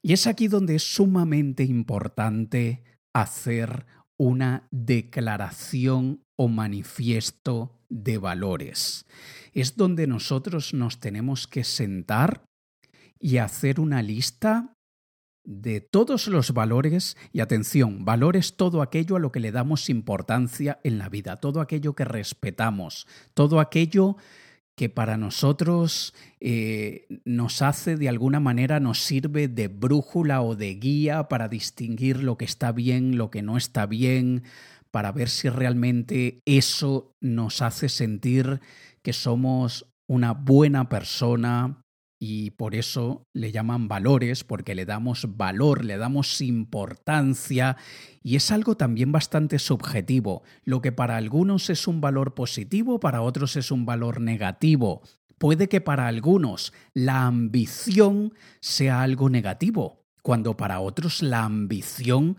Y 0.02 0.14
es 0.14 0.26
aquí 0.26 0.48
donde 0.48 0.76
es 0.76 0.94
sumamente 0.94 1.62
importante 1.62 2.82
hacer 3.14 3.84
una 4.18 4.66
declaración 4.70 6.22
o 6.42 6.48
manifiesto 6.48 7.78
de 7.88 8.18
valores. 8.18 9.06
Es 9.52 9.76
donde 9.76 10.08
nosotros 10.08 10.74
nos 10.74 10.98
tenemos 10.98 11.46
que 11.46 11.62
sentar 11.62 12.42
y 13.20 13.36
hacer 13.36 13.78
una 13.78 14.02
lista 14.02 14.74
de 15.44 15.80
todos 15.80 16.26
los 16.26 16.52
valores, 16.52 17.16
y 17.32 17.40
atención, 17.40 18.04
valores 18.04 18.56
todo 18.56 18.82
aquello 18.82 19.14
a 19.14 19.20
lo 19.20 19.30
que 19.30 19.38
le 19.38 19.52
damos 19.52 19.88
importancia 19.88 20.80
en 20.82 20.98
la 20.98 21.08
vida, 21.08 21.36
todo 21.36 21.60
aquello 21.60 21.94
que 21.94 22.04
respetamos, 22.04 23.06
todo 23.34 23.60
aquello 23.60 24.16
que 24.74 24.88
para 24.88 25.16
nosotros 25.16 26.12
eh, 26.40 27.06
nos 27.24 27.62
hace 27.62 27.96
de 27.96 28.08
alguna 28.08 28.40
manera, 28.40 28.80
nos 28.80 29.00
sirve 29.00 29.46
de 29.46 29.68
brújula 29.68 30.42
o 30.42 30.56
de 30.56 30.74
guía 30.74 31.28
para 31.28 31.48
distinguir 31.48 32.20
lo 32.20 32.36
que 32.36 32.46
está 32.46 32.72
bien, 32.72 33.16
lo 33.16 33.30
que 33.30 33.42
no 33.42 33.56
está 33.56 33.86
bien, 33.86 34.42
para 34.92 35.10
ver 35.10 35.28
si 35.28 35.48
realmente 35.48 36.42
eso 36.44 37.16
nos 37.20 37.62
hace 37.62 37.88
sentir 37.88 38.60
que 39.02 39.12
somos 39.12 39.88
una 40.06 40.32
buena 40.32 40.88
persona, 40.88 41.82
y 42.24 42.52
por 42.52 42.76
eso 42.76 43.26
le 43.34 43.50
llaman 43.50 43.88
valores, 43.88 44.44
porque 44.44 44.76
le 44.76 44.84
damos 44.84 45.36
valor, 45.36 45.84
le 45.84 45.96
damos 45.96 46.40
importancia 46.40 47.76
y 48.22 48.36
es 48.36 48.52
algo 48.52 48.76
también 48.76 49.10
bastante 49.10 49.58
subjetivo. 49.58 50.44
Lo 50.62 50.80
que 50.80 50.92
para 50.92 51.16
algunos 51.16 51.68
es 51.68 51.88
un 51.88 52.00
valor 52.00 52.34
positivo, 52.34 53.00
para 53.00 53.22
otros 53.22 53.56
es 53.56 53.72
un 53.72 53.86
valor 53.86 54.20
negativo. 54.20 55.02
Puede 55.36 55.68
que 55.68 55.80
para 55.80 56.06
algunos 56.06 56.72
la 56.94 57.26
ambición 57.26 58.34
sea 58.60 59.02
algo 59.02 59.28
negativo, 59.28 60.04
cuando 60.22 60.56
para 60.56 60.78
otros 60.78 61.24
la 61.24 61.42
ambición 61.42 62.36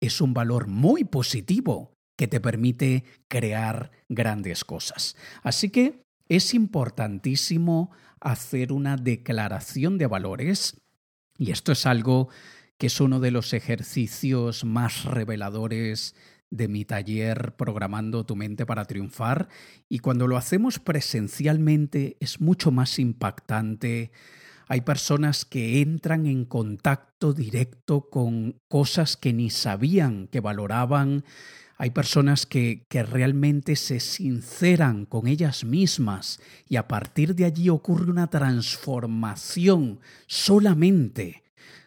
es 0.00 0.22
un 0.22 0.32
valor 0.32 0.66
muy 0.66 1.04
positivo 1.04 1.95
que 2.16 2.26
te 2.26 2.40
permite 2.40 3.04
crear 3.28 3.90
grandes 4.08 4.64
cosas. 4.64 5.16
Así 5.42 5.70
que 5.70 6.02
es 6.28 6.54
importantísimo 6.54 7.90
hacer 8.20 8.72
una 8.72 8.96
declaración 8.96 9.98
de 9.98 10.06
valores 10.06 10.80
y 11.38 11.50
esto 11.50 11.72
es 11.72 11.86
algo 11.86 12.28
que 12.78 12.88
es 12.88 13.00
uno 13.00 13.20
de 13.20 13.30
los 13.30 13.52
ejercicios 13.52 14.64
más 14.64 15.04
reveladores 15.04 16.14
de 16.50 16.68
mi 16.68 16.84
taller 16.84 17.54
Programando 17.56 18.24
tu 18.24 18.36
mente 18.36 18.66
para 18.66 18.84
triunfar 18.84 19.48
y 19.88 19.98
cuando 19.98 20.26
lo 20.26 20.36
hacemos 20.36 20.78
presencialmente 20.78 22.16
es 22.20 22.40
mucho 22.40 22.70
más 22.70 22.98
impactante. 22.98 24.12
Hay 24.68 24.80
personas 24.80 25.44
que 25.44 25.80
entran 25.80 26.26
en 26.26 26.44
contacto 26.44 27.32
directo 27.32 28.08
con 28.10 28.60
cosas 28.68 29.16
que 29.16 29.32
ni 29.32 29.50
sabían 29.50 30.28
que 30.28 30.40
valoraban 30.40 31.24
hay 31.76 31.90
personas 31.90 32.46
que, 32.46 32.86
que 32.88 33.02
realmente 33.02 33.76
se 33.76 34.00
sinceran 34.00 35.04
con 35.04 35.26
ellas 35.26 35.64
mismas 35.64 36.40
y 36.68 36.76
a 36.76 36.88
partir 36.88 37.34
de 37.34 37.44
allí 37.44 37.68
ocurre 37.68 38.10
una 38.10 38.28
transformación 38.28 40.00
solamente 40.26 41.44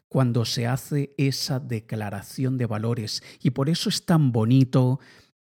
cuando 0.10 0.44
se 0.44 0.68
hace 0.68 1.14
esa 1.18 1.60
declaración 1.60 2.58
de 2.58 2.66
valores. 2.66 3.24
Y 3.42 3.52
por 3.52 3.70
eso 3.70 3.90
es 3.90 4.06
tan 4.06 4.32
bonito 4.32 5.00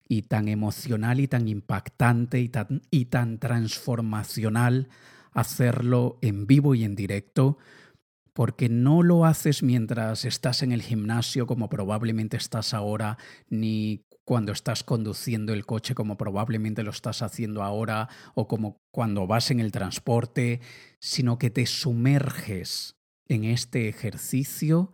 y 0.08 0.22
tan 0.22 0.48
emocional 0.48 1.20
y 1.20 1.28
tan 1.28 1.48
impactante 1.48 2.40
y 2.40 2.48
tan, 2.48 2.82
y 2.90 3.06
tan 3.06 3.38
transformacional 3.38 4.88
hacerlo 5.32 6.18
en 6.22 6.46
vivo 6.46 6.74
y 6.74 6.84
en 6.84 6.94
directo, 6.94 7.58
porque 8.32 8.68
no 8.68 9.02
lo 9.02 9.24
haces 9.26 9.62
mientras 9.62 10.24
estás 10.24 10.62
en 10.62 10.72
el 10.72 10.82
gimnasio 10.82 11.46
como 11.46 11.68
probablemente 11.68 12.36
estás 12.36 12.74
ahora, 12.74 13.18
ni 13.48 14.03
cuando 14.24 14.52
estás 14.52 14.82
conduciendo 14.82 15.52
el 15.52 15.66
coche 15.66 15.94
como 15.94 16.16
probablemente 16.16 16.82
lo 16.82 16.90
estás 16.90 17.22
haciendo 17.22 17.62
ahora 17.62 18.08
o 18.34 18.48
como 18.48 18.78
cuando 18.92 19.26
vas 19.26 19.50
en 19.50 19.60
el 19.60 19.70
transporte, 19.70 20.60
sino 21.00 21.38
que 21.38 21.50
te 21.50 21.66
sumerges 21.66 22.96
en 23.28 23.44
este 23.44 23.88
ejercicio 23.88 24.92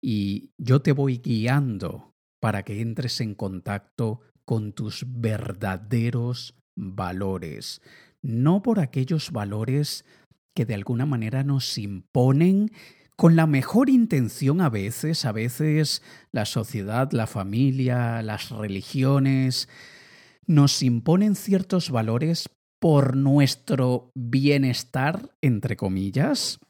y 0.00 0.50
yo 0.58 0.80
te 0.80 0.92
voy 0.92 1.18
guiando 1.18 2.14
para 2.40 2.62
que 2.62 2.80
entres 2.80 3.20
en 3.20 3.34
contacto 3.34 4.20
con 4.44 4.72
tus 4.72 5.04
verdaderos 5.06 6.54
valores, 6.74 7.82
no 8.22 8.62
por 8.62 8.80
aquellos 8.80 9.30
valores 9.30 10.04
que 10.54 10.64
de 10.64 10.74
alguna 10.74 11.06
manera 11.06 11.44
nos 11.44 11.78
imponen 11.78 12.70
con 13.20 13.36
la 13.36 13.46
mejor 13.46 13.90
intención 13.90 14.62
a 14.62 14.70
veces, 14.70 15.26
a 15.26 15.32
veces 15.32 16.00
la 16.32 16.46
sociedad, 16.46 17.12
la 17.12 17.26
familia, 17.26 18.22
las 18.22 18.48
religiones 18.48 19.68
nos 20.46 20.82
imponen 20.82 21.34
ciertos 21.34 21.90
valores 21.90 22.48
por 22.78 23.18
nuestro 23.18 24.10
bienestar, 24.14 25.36
entre 25.42 25.76
comillas, 25.76 26.60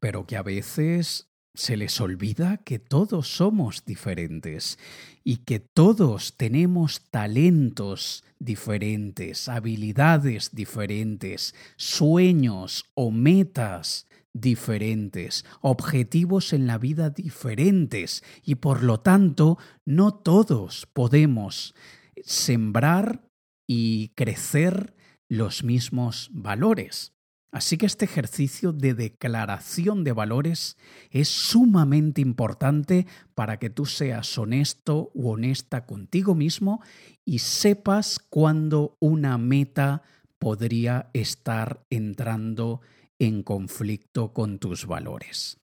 pero 0.00 0.26
que 0.26 0.38
a 0.38 0.42
veces 0.42 1.28
se 1.52 1.76
les 1.76 2.00
olvida 2.00 2.56
que 2.64 2.78
todos 2.78 3.28
somos 3.28 3.84
diferentes 3.84 4.78
y 5.22 5.44
que 5.44 5.60
todos 5.60 6.38
tenemos 6.38 7.10
talentos 7.10 8.24
diferentes, 8.38 9.50
habilidades 9.50 10.54
diferentes, 10.54 11.54
sueños 11.76 12.86
o 12.94 13.10
metas 13.10 14.06
diferentes, 14.34 15.46
objetivos 15.62 16.52
en 16.52 16.66
la 16.66 16.76
vida 16.76 17.08
diferentes 17.08 18.22
y 18.42 18.56
por 18.56 18.82
lo 18.82 19.00
tanto 19.00 19.56
no 19.86 20.12
todos 20.12 20.86
podemos 20.92 21.74
sembrar 22.22 23.22
y 23.66 24.08
crecer 24.08 24.94
los 25.28 25.64
mismos 25.64 26.28
valores. 26.32 27.14
Así 27.54 27.78
que 27.78 27.86
este 27.86 28.04
ejercicio 28.04 28.72
de 28.72 28.94
declaración 28.94 30.02
de 30.02 30.10
valores 30.10 30.76
es 31.10 31.28
sumamente 31.28 32.20
importante 32.20 33.06
para 33.36 33.60
que 33.60 33.70
tú 33.70 33.86
seas 33.86 34.36
honesto 34.36 35.12
u 35.14 35.28
honesta 35.28 35.86
contigo 35.86 36.34
mismo 36.34 36.82
y 37.24 37.38
sepas 37.38 38.18
cuándo 38.18 38.96
una 38.98 39.38
meta 39.38 40.02
podría 40.40 41.10
estar 41.12 41.86
entrando 41.90 42.80
en 42.80 43.03
conflicto 43.42 44.32
con 44.32 44.58
tus 44.58 44.86
valores. 44.86 45.58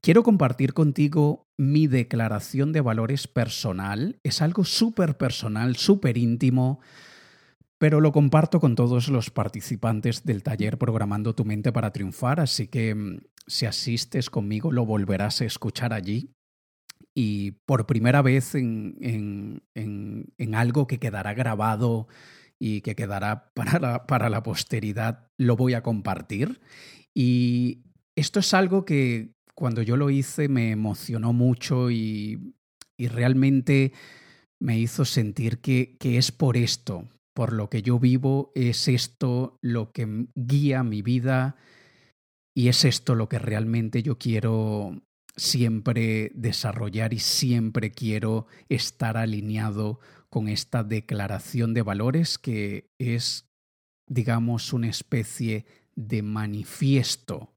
Quiero 0.00 0.22
compartir 0.22 0.72
contigo 0.72 1.46
mi 1.56 1.86
declaración 1.86 2.72
de 2.72 2.80
valores 2.80 3.26
personal. 3.26 4.18
Es 4.22 4.42
algo 4.42 4.64
súper 4.64 5.16
personal, 5.16 5.76
súper 5.76 6.16
íntimo 6.18 6.80
pero 7.78 8.00
lo 8.00 8.12
comparto 8.12 8.60
con 8.60 8.74
todos 8.74 9.08
los 9.08 9.30
participantes 9.30 10.24
del 10.24 10.42
taller 10.42 10.78
Programando 10.78 11.34
tu 11.34 11.44
mente 11.44 11.72
para 11.72 11.92
triunfar, 11.92 12.40
así 12.40 12.68
que 12.68 12.94
mm, 12.94 13.18
si 13.46 13.66
asistes 13.66 14.30
conmigo 14.30 14.72
lo 14.72 14.86
volverás 14.86 15.40
a 15.40 15.44
escuchar 15.44 15.92
allí 15.92 16.32
y 17.14 17.52
por 17.66 17.86
primera 17.86 18.22
vez 18.22 18.54
en, 18.54 19.62
en, 19.74 20.54
algo 20.54 20.86
que 20.86 20.98
quedará 20.98 21.34
grabado 21.34 22.08
y 22.58 22.80
que 22.80 22.94
quedará 22.94 23.52
para 23.54 23.78
la, 23.78 24.06
para 24.06 24.30
la 24.30 24.42
posteridad, 24.42 25.28
lo 25.38 25.56
voy 25.56 25.74
a 25.74 25.82
compartir. 25.82 26.60
Y 27.14 27.82
esto 28.16 28.40
es 28.40 28.54
algo 28.54 28.84
que 28.84 29.34
cuando 29.54 29.82
yo 29.82 29.96
lo 29.96 30.10
hice 30.10 30.48
me 30.48 30.70
emocionó 30.70 31.32
mucho 31.32 31.90
y, 31.90 32.54
y 32.98 33.08
realmente 33.08 33.92
me 34.60 34.78
hizo 34.78 35.04
sentir 35.04 35.60
que, 35.60 35.96
que 35.98 36.18
es 36.18 36.32
por 36.32 36.56
esto, 36.56 37.08
por 37.34 37.52
lo 37.52 37.68
que 37.68 37.82
yo 37.82 37.98
vivo, 37.98 38.52
es 38.54 38.88
esto 38.88 39.58
lo 39.62 39.92
que 39.92 40.26
guía 40.34 40.82
mi 40.82 41.02
vida 41.02 41.56
y 42.54 42.68
es 42.68 42.84
esto 42.86 43.14
lo 43.14 43.28
que 43.28 43.38
realmente 43.38 44.02
yo 44.02 44.16
quiero 44.16 45.02
siempre 45.36 46.32
desarrollar 46.34 47.12
y 47.12 47.18
siempre 47.18 47.92
quiero 47.92 48.46
estar 48.70 49.18
alineado 49.18 50.00
con 50.36 50.48
esta 50.48 50.84
declaración 50.84 51.72
de 51.72 51.80
valores 51.80 52.36
que 52.36 52.90
es, 52.98 53.48
digamos, 54.06 54.74
una 54.74 54.88
especie 54.90 55.64
de 55.94 56.20
manifiesto 56.20 57.54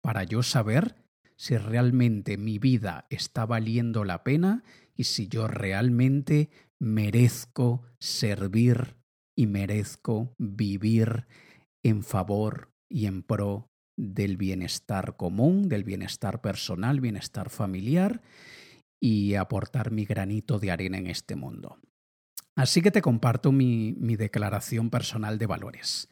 para 0.00 0.22
yo 0.22 0.44
saber 0.44 0.94
si 1.36 1.56
realmente 1.56 2.36
mi 2.36 2.60
vida 2.60 3.08
está 3.10 3.46
valiendo 3.46 4.04
la 4.04 4.22
pena 4.22 4.62
y 4.94 5.04
si 5.04 5.26
yo 5.26 5.48
realmente 5.48 6.50
merezco 6.78 7.82
servir 7.98 8.94
y 9.36 9.48
merezco 9.48 10.32
vivir 10.38 11.26
en 11.84 12.04
favor 12.04 12.70
y 12.88 13.06
en 13.06 13.24
pro 13.24 13.66
del 13.98 14.36
bienestar 14.36 15.16
común, 15.16 15.68
del 15.68 15.82
bienestar 15.82 16.40
personal, 16.40 17.00
bienestar 17.00 17.50
familiar 17.50 18.22
y 19.02 19.34
aportar 19.34 19.90
mi 19.90 20.04
granito 20.04 20.60
de 20.60 20.70
arena 20.70 20.98
en 20.98 21.08
este 21.08 21.34
mundo. 21.34 21.80
Así 22.56 22.82
que 22.82 22.90
te 22.90 23.02
comparto 23.02 23.52
mi, 23.52 23.94
declaración 24.16 24.90
personal 24.90 25.38
de 25.38 25.46
valores. 25.46 26.08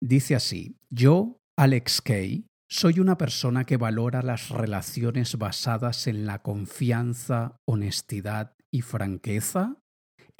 Dice 0.00 0.34
así, 0.34 0.78
yo, 0.90 1.40
Alex 1.56 2.00
Kay, 2.00 2.46
soy 2.68 3.00
una 3.00 3.18
persona 3.18 3.64
que 3.64 3.76
valora 3.76 4.22
las 4.22 4.48
relaciones 4.48 5.36
basadas 5.36 6.06
en 6.06 6.26
la 6.26 6.40
confianza, 6.40 7.60
honestidad 7.66 8.56
y 8.70 8.80
franqueza 8.80 9.81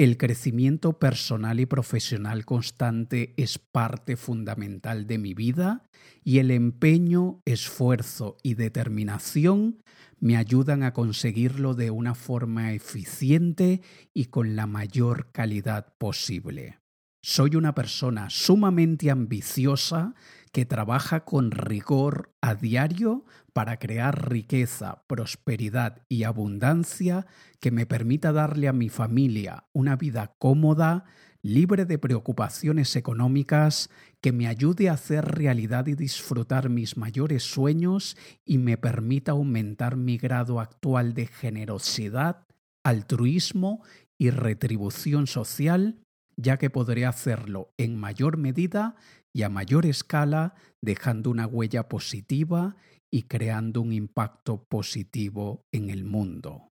el 0.02 0.16
crecimiento 0.16 0.98
personal 0.98 1.60
y 1.60 1.66
profesional 1.66 2.44
constante 2.44 3.34
es 3.36 3.60
parte 3.60 4.16
fundamental 4.16 5.06
de 5.06 5.18
mi 5.18 5.32
vida 5.32 5.84
y 6.24 6.38
el 6.38 6.50
empeño, 6.50 7.40
esfuerzo 7.44 8.36
y 8.42 8.54
determinación 8.54 9.82
me 10.18 10.36
ayudan 10.36 10.82
a 10.82 10.92
conseguirlo 10.92 11.74
de 11.74 11.92
una 11.92 12.16
forma 12.16 12.72
eficiente 12.72 13.80
y 14.12 14.24
con 14.26 14.56
la 14.56 14.66
mayor 14.66 15.30
calidad 15.30 15.94
posible. 15.98 16.81
Soy 17.24 17.54
una 17.54 17.72
persona 17.72 18.30
sumamente 18.30 19.08
ambiciosa 19.08 20.14
que 20.50 20.66
trabaja 20.66 21.24
con 21.24 21.52
rigor 21.52 22.34
a 22.40 22.56
diario 22.56 23.24
para 23.52 23.78
crear 23.78 24.28
riqueza, 24.28 25.04
prosperidad 25.06 26.02
y 26.08 26.24
abundancia 26.24 27.26
que 27.60 27.70
me 27.70 27.86
permita 27.86 28.32
darle 28.32 28.66
a 28.66 28.72
mi 28.72 28.88
familia 28.88 29.68
una 29.72 29.94
vida 29.94 30.34
cómoda, 30.40 31.04
libre 31.42 31.84
de 31.84 31.96
preocupaciones 31.96 32.96
económicas, 32.96 33.88
que 34.20 34.32
me 34.32 34.48
ayude 34.48 34.88
a 34.88 34.94
hacer 34.94 35.24
realidad 35.24 35.86
y 35.86 35.94
disfrutar 35.94 36.70
mis 36.70 36.96
mayores 36.96 37.44
sueños 37.44 38.16
y 38.44 38.58
me 38.58 38.76
permita 38.78 39.30
aumentar 39.30 39.96
mi 39.96 40.18
grado 40.18 40.58
actual 40.58 41.14
de 41.14 41.28
generosidad, 41.28 42.48
altruismo 42.82 43.84
y 44.18 44.30
retribución 44.30 45.28
social, 45.28 46.02
ya 46.42 46.58
que 46.58 46.70
podré 46.70 47.06
hacerlo 47.06 47.72
en 47.78 47.96
mayor 47.96 48.36
medida 48.36 48.96
y 49.32 49.42
a 49.42 49.48
mayor 49.48 49.86
escala, 49.86 50.54
dejando 50.82 51.30
una 51.30 51.46
huella 51.46 51.88
positiva 51.88 52.76
y 53.10 53.22
creando 53.22 53.80
un 53.80 53.92
impacto 53.92 54.64
positivo 54.68 55.64
en 55.72 55.90
el 55.90 56.04
mundo. 56.04 56.68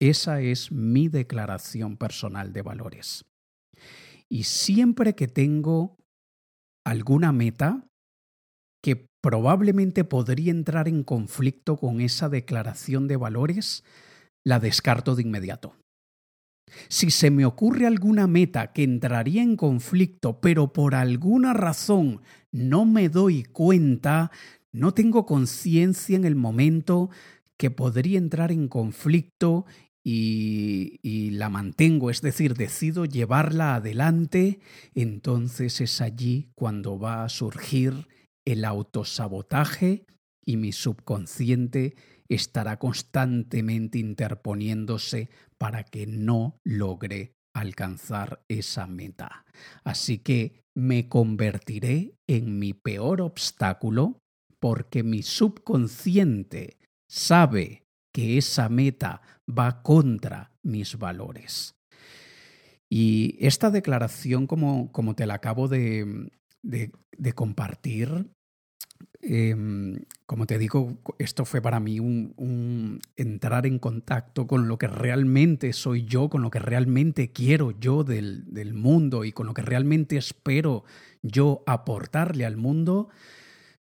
Esa 0.00 0.40
es 0.40 0.72
mi 0.72 1.08
declaración 1.08 1.96
personal 1.98 2.52
de 2.52 2.62
valores. 2.62 3.26
Y 4.30 4.44
siempre 4.44 5.14
que 5.14 5.28
tengo 5.28 5.98
alguna 6.86 7.32
meta 7.32 7.86
que 8.82 9.06
probablemente 9.22 10.04
podría 10.04 10.50
entrar 10.50 10.88
en 10.88 11.04
conflicto 11.04 11.76
con 11.76 12.00
esa 12.00 12.30
declaración 12.30 13.08
de 13.08 13.18
valores, 13.18 13.84
la 14.46 14.58
descarto 14.58 15.14
de 15.14 15.22
inmediato. 15.22 15.74
Si 16.88 17.10
se 17.10 17.30
me 17.30 17.44
ocurre 17.44 17.86
alguna 17.86 18.26
meta 18.26 18.72
que 18.72 18.82
entraría 18.82 19.42
en 19.42 19.56
conflicto, 19.56 20.40
pero 20.40 20.72
por 20.72 20.94
alguna 20.94 21.52
razón 21.52 22.20
no 22.52 22.84
me 22.84 23.08
doy 23.08 23.44
cuenta, 23.44 24.30
no 24.72 24.92
tengo 24.92 25.26
conciencia 25.26 26.16
en 26.16 26.24
el 26.24 26.36
momento 26.36 27.10
que 27.56 27.70
podría 27.70 28.18
entrar 28.18 28.52
en 28.52 28.68
conflicto 28.68 29.66
y, 30.02 31.30
la 31.32 31.50
mantengo, 31.50 32.10
es 32.10 32.22
decir, 32.22 32.54
decido 32.54 33.04
llevarla 33.04 33.74
adelante, 33.74 34.60
entonces 34.94 35.80
es 35.80 36.00
allí 36.00 36.50
cuando 36.54 36.98
va 36.98 37.24
a 37.24 37.28
surgir 37.28 38.08
el 38.44 38.64
autosabotaje 38.64 40.06
y 40.44 40.56
mi 40.56 40.72
subconsciente 40.72 41.94
estará 42.30 42.78
constantemente 42.78 43.98
interponiéndose 43.98 45.28
para 45.58 45.84
que 45.84 46.06
no 46.06 46.56
logre 46.64 47.34
alcanzar 47.54 48.42
esa 48.48 48.86
meta. 48.86 49.44
Así 49.84 50.18
que 50.18 50.62
me 50.74 51.08
convertiré 51.08 52.14
en 52.28 52.58
mi 52.58 52.72
peor 52.72 53.20
obstáculo 53.20 54.20
porque 54.60 55.02
mi 55.02 55.22
subconsciente 55.22 56.78
sabe 57.10 57.82
que 58.14 58.38
esa 58.38 58.68
meta 58.68 59.22
va 59.46 59.82
contra 59.82 60.52
mis 60.62 60.96
valores. 60.98 61.74
Y 62.88 63.36
esta 63.44 63.70
declaración, 63.70 64.46
como, 64.46 64.92
como 64.92 65.14
te 65.14 65.26
la 65.26 65.34
acabo 65.34 65.68
de, 65.68 66.30
de 66.62 67.32
compartir, 67.34 68.30
Em, 69.22 69.98
como 70.24 70.46
te 70.46 70.58
digo, 70.58 70.98
esto 71.18 71.44
fue 71.44 71.60
para 71.60 71.78
mí 71.78 72.00
un, 72.00 73.00
entrar 73.16 73.66
en 73.66 73.78
contacto 73.78 74.46
con 74.46 74.66
lo 74.66 74.78
que 74.78 74.86
realmente 74.86 75.72
soy 75.74 76.04
yo, 76.04 76.30
con 76.30 76.40
lo 76.40 76.50
que 76.50 76.58
realmente 76.58 77.30
quiero 77.30 77.78
yo 77.78 78.02
del, 78.02 78.44
del 78.52 78.72
mundo 78.72 79.24
y 79.24 79.32
con 79.32 79.46
lo 79.46 79.52
que 79.52 79.62
realmente 79.62 80.16
espero 80.16 80.84
yo 81.22 81.62
aportarle 81.66 82.46
al 82.46 82.56
mundo. 82.56 83.10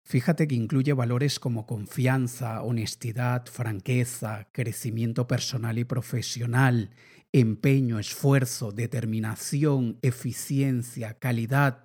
Fíjate 0.03 0.47
que 0.47 0.55
incluye 0.55 0.93
valores 0.93 1.39
como 1.39 1.65
confianza, 1.65 2.61
honestidad, 2.61 3.45
franqueza, 3.47 4.49
crecimiento 4.51 5.27
personal 5.27 5.79
y 5.79 5.85
profesional, 5.85 6.91
empeño, 7.31 7.97
esfuerzo, 7.99 8.71
determinación, 8.71 9.97
eficiencia, 10.01 11.15
calidad, 11.15 11.83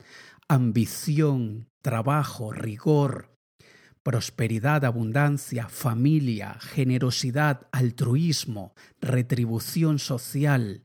ambición, 0.49 1.69
trabajo, 1.83 2.53
rigor, 2.53 3.35
prosperidad, 4.03 4.85
abundancia, 4.85 5.69
familia, 5.69 6.59
generosidad, 6.61 7.69
altruismo, 7.73 8.75
retribución 9.01 9.99
social. 9.99 10.85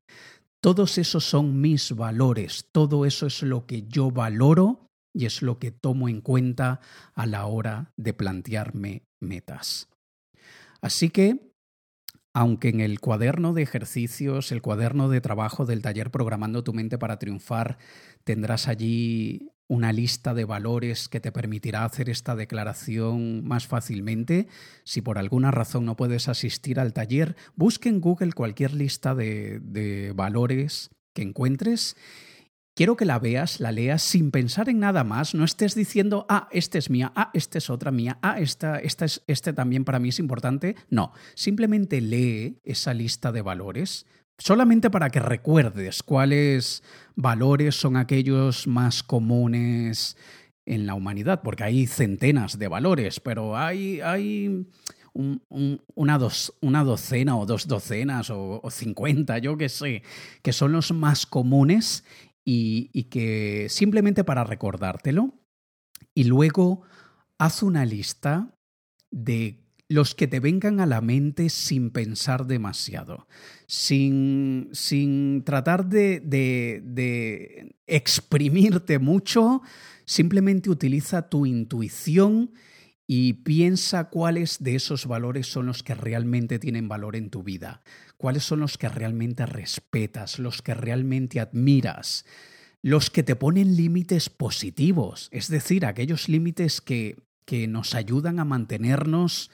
Todos 0.61 0.97
esos 0.97 1.23
son 1.23 1.61
mis 1.61 1.93
valores, 1.93 2.69
todo 2.71 3.05
eso 3.05 3.27
es 3.27 3.43
lo 3.43 3.65
que 3.65 3.83
yo 3.83 4.11
valoro 4.11 4.87
y 5.13 5.25
es 5.25 5.41
lo 5.41 5.59
que 5.59 5.71
tomo 5.71 6.09
en 6.09 6.21
cuenta 6.21 6.79
a 7.13 7.25
la 7.25 7.45
hora 7.45 7.91
de 7.97 8.13
plantearme 8.13 9.03
metas. 9.21 9.89
Así 10.81 11.09
que, 11.09 11.53
aunque 12.35 12.69
en 12.69 12.81
el 12.81 12.99
cuaderno 12.99 13.53
de 13.53 13.61
ejercicios, 13.61 14.51
el 14.51 14.61
cuaderno 14.61 15.07
de 15.07 15.21
trabajo 15.21 15.65
del 15.65 15.81
taller 15.81 16.11
Programando 16.11 16.63
tu 16.63 16.73
mente 16.73 16.97
para 16.97 17.19
triunfar, 17.19 17.77
tendrás 18.23 18.67
allí 18.67 19.52
una 19.73 19.91
lista 19.91 20.33
de 20.33 20.45
valores 20.45 21.09
que 21.09 21.19
te 21.19 21.31
permitirá 21.31 21.83
hacer 21.83 22.09
esta 22.09 22.35
declaración 22.35 23.43
más 23.43 23.65
fácilmente. 23.65 24.47
Si 24.83 25.01
por 25.01 25.17
alguna 25.17 25.49
razón 25.49 25.85
no 25.85 25.95
puedes 25.95 26.27
asistir 26.27 26.79
al 26.79 26.93
taller, 26.93 27.35
busque 27.55 27.89
en 27.89 27.99
Google 27.99 28.33
cualquier 28.33 28.73
lista 28.73 29.15
de, 29.15 30.13
valores 30.15 30.91
que 31.13 31.23
encuentres 31.23 31.95
Quiero 32.75 32.97
que 32.97 33.05
la 33.05 33.19
veas, 33.19 33.59
la 33.59 33.71
leas 33.71 34.01
sin 34.01 34.31
pensar 34.31 34.67
en 34.67 34.79
nada 34.79 35.03
más, 35.03 35.35
no 35.35 35.45
estés 35.45 35.75
diciendo, 35.75 36.25
ah, 36.27 36.49
este 36.51 36.79
es 36.79 36.89
mía, 36.89 37.13
ah, 37.15 37.29
este 37.35 37.59
es 37.59 37.69
otra 37.69 37.91
mía, 37.91 38.17
ah, 38.23 38.39
esta, 38.39 38.79
esta 38.79 39.05
es, 39.05 39.21
este 39.27 39.53
también 39.53 39.85
para 39.85 39.99
mí 39.99 40.09
es 40.09 40.17
importante. 40.17 40.75
No, 40.89 41.11
simplemente 41.35 42.01
lee 42.01 42.57
esa 42.63 42.95
lista 42.95 43.31
de 43.31 43.43
valores, 43.43 44.07
solamente 44.37 44.89
para 44.89 45.09
que 45.09 45.19
recuerdes 45.19 46.03
cuáles 46.03 46.83
valores 47.15 47.75
son 47.75 47.97
aquellos 47.97 48.67
más 48.67 49.03
comunes 49.03 50.17
en 50.65 50.85
la 50.85 50.95
humanidad, 50.95 51.41
porque 51.43 51.63
hay 51.63 51.87
centenas 51.87 52.57
de 52.57 52.67
valores, 52.67 53.19
pero 53.19 53.57
hay, 53.57 54.01
una, 55.13 56.17
docena 56.17 57.37
o 57.37 57.45
dos 57.45 57.67
docenas 57.67 58.29
o 58.29 58.61
cincuenta, 58.71 59.37
yo 59.39 59.57
qué 59.57 59.69
sé, 59.69 60.03
que 60.41 60.53
son 60.53 60.71
los 60.71 60.91
más 60.91 61.25
comunes 61.25 62.03
y, 62.45 63.03
que 63.05 63.67
simplemente 63.69 64.23
para 64.23 64.43
recordártelo 64.43 65.33
y 66.13 66.25
luego 66.25 66.81
haz 67.37 67.63
una 67.63 67.85
lista 67.85 68.55
de 69.11 69.62
los 69.93 70.15
que 70.15 70.27
te 70.27 70.39
vengan 70.39 70.79
a 70.79 70.85
la 70.85 71.01
mente 71.01 71.49
sin 71.49 71.89
pensar 71.89 72.47
demasiado, 72.47 73.27
sin, 73.67 74.69
sin 74.71 75.43
tratar 75.43 75.87
de, 75.87 76.19
de, 76.19 76.81
de, 76.83 77.75
exprimirte 77.87 78.99
mucho, 78.99 79.61
simplemente 80.05 80.69
utiliza 80.69 81.29
tu 81.29 81.45
intuición 81.45 82.51
y 83.05 83.33
piensa 83.33 84.09
cuáles 84.09 84.63
de 84.63 84.75
esos 84.75 85.05
valores 85.05 85.47
son 85.47 85.65
los 85.65 85.83
que 85.83 85.93
realmente 85.93 86.59
tienen 86.59 86.87
valor 86.87 87.15
en 87.15 87.29
tu 87.29 87.43
vida 87.43 87.81
cuáles 88.23 88.45
son 88.45 88.61
los 88.61 88.77
que 88.77 88.87
realmente 88.87 89.45
respetas, 89.45 90.39
los 90.39 90.61
que 90.61 90.73
realmente 90.73 91.41
admiras, 91.41 92.25
los 92.81 93.09
que 93.09 93.21
te 93.21 93.35
ponen 93.35 93.75
límites 93.75 94.29
positivos, 94.29 95.27
es 95.33 95.49
decir, 95.49 95.85
aquellos 95.85 96.29
límites 96.29 96.79
que, 96.79 97.17
que 97.43 97.67
nos 97.67 97.95
ayudan 97.95 98.39
a 98.39 98.45
mantenernos 98.45 99.51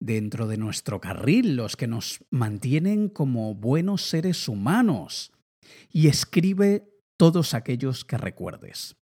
dentro 0.00 0.48
de 0.48 0.56
nuestro 0.56 1.00
carril, 1.00 1.56
los 1.56 1.76
que 1.76 1.86
nos 1.86 2.24
mantienen 2.30 3.08
como 3.08 3.54
buenos 3.54 4.02
seres 4.02 4.48
humanos. 4.48 5.32
Y 5.92 6.08
escribe 6.08 6.88
todos 7.16 7.54
aquellos 7.54 8.04
que 8.04 8.16
recuerdes. 8.18 8.96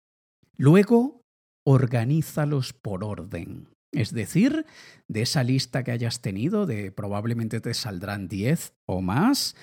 Luego, 0.57 1.21
organízalos 1.67 2.73
por 2.73 3.05
orden. 3.05 3.69
Es 3.93 4.13
decir, 4.13 4.67
de 5.09 5.23
esa 5.23 5.45
lista 5.45 5.85
que 5.85 5.93
hayas 5.93 6.21
tenido, 6.21 6.67
de 6.67 6.91
probablemente 6.91 7.61
te 7.61 7.75
saldrán 7.75 8.29
10 8.29 8.75
o 8.87 9.03
más, 9.03 9.57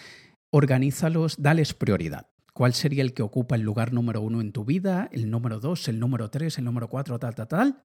organízalos, 0.51 1.41
dales 1.41 1.73
prioridad. 1.73 2.27
¿Cuál 2.53 2.73
sería 2.73 3.03
el 3.03 3.13
que 3.13 3.23
ocupa 3.23 3.55
el 3.55 3.61
lugar 3.61 3.93
número 3.93 4.21
uno 4.21 4.41
en 4.41 4.51
tu 4.51 4.65
vida, 4.65 5.09
el 5.11 5.29
número 5.29 5.59
dos, 5.59 5.87
el 5.87 5.99
número 5.99 6.29
tres, 6.29 6.57
el 6.57 6.65
número 6.65 6.89
cuatro, 6.89 7.17
tal, 7.17 7.35
tal, 7.35 7.47
tal? 7.47 7.83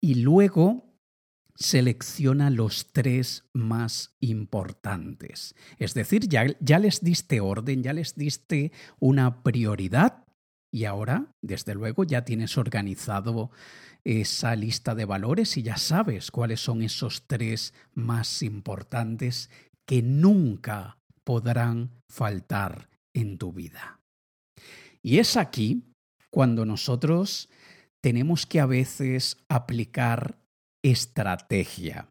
Y 0.00 0.16
luego 0.16 0.87
selecciona 1.58 2.50
los 2.50 2.92
tres 2.92 3.44
más 3.52 4.14
importantes. 4.20 5.56
Es 5.78 5.92
decir, 5.94 6.28
ya, 6.28 6.46
ya 6.60 6.78
les 6.78 7.00
diste 7.02 7.40
orden, 7.40 7.82
ya 7.82 7.92
les 7.92 8.14
diste 8.14 8.70
una 9.00 9.42
prioridad 9.42 10.24
y 10.70 10.84
ahora, 10.84 11.32
desde 11.42 11.74
luego, 11.74 12.04
ya 12.04 12.24
tienes 12.24 12.58
organizado 12.58 13.50
esa 14.04 14.54
lista 14.54 14.94
de 14.94 15.04
valores 15.04 15.56
y 15.56 15.62
ya 15.62 15.76
sabes 15.76 16.30
cuáles 16.30 16.60
son 16.60 16.82
esos 16.82 17.26
tres 17.26 17.74
más 17.94 18.42
importantes 18.42 19.50
que 19.86 20.02
nunca 20.02 20.98
podrán 21.24 21.90
faltar 22.08 22.88
en 23.14 23.38
tu 23.38 23.52
vida. 23.52 24.00
Y 25.02 25.18
es 25.18 25.36
aquí 25.36 25.94
cuando 26.30 26.64
nosotros 26.64 27.48
tenemos 28.00 28.46
que 28.46 28.60
a 28.60 28.66
veces 28.66 29.38
aplicar 29.48 30.38
estrategia. 30.82 32.10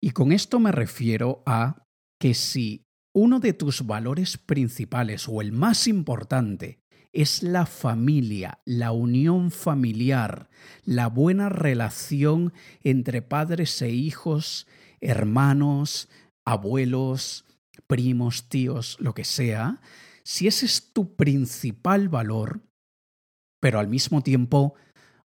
Y 0.00 0.10
con 0.10 0.32
esto 0.32 0.58
me 0.58 0.72
refiero 0.72 1.42
a 1.46 1.86
que 2.18 2.34
si 2.34 2.86
uno 3.12 3.40
de 3.40 3.52
tus 3.52 3.86
valores 3.86 4.38
principales 4.38 5.28
o 5.28 5.40
el 5.40 5.52
más 5.52 5.88
importante 5.88 6.80
es 7.12 7.42
la 7.42 7.66
familia, 7.66 8.60
la 8.64 8.92
unión 8.92 9.50
familiar, 9.50 10.48
la 10.84 11.08
buena 11.08 11.48
relación 11.48 12.52
entre 12.82 13.20
padres 13.20 13.82
e 13.82 13.90
hijos, 13.90 14.68
hermanos, 15.00 16.08
abuelos, 16.44 17.44
primos, 17.86 18.48
tíos, 18.48 18.96
lo 19.00 19.14
que 19.14 19.24
sea, 19.24 19.80
si 20.22 20.46
ese 20.46 20.66
es 20.66 20.92
tu 20.92 21.16
principal 21.16 22.08
valor, 22.08 22.62
pero 23.60 23.80
al 23.80 23.88
mismo 23.88 24.22
tiempo 24.22 24.74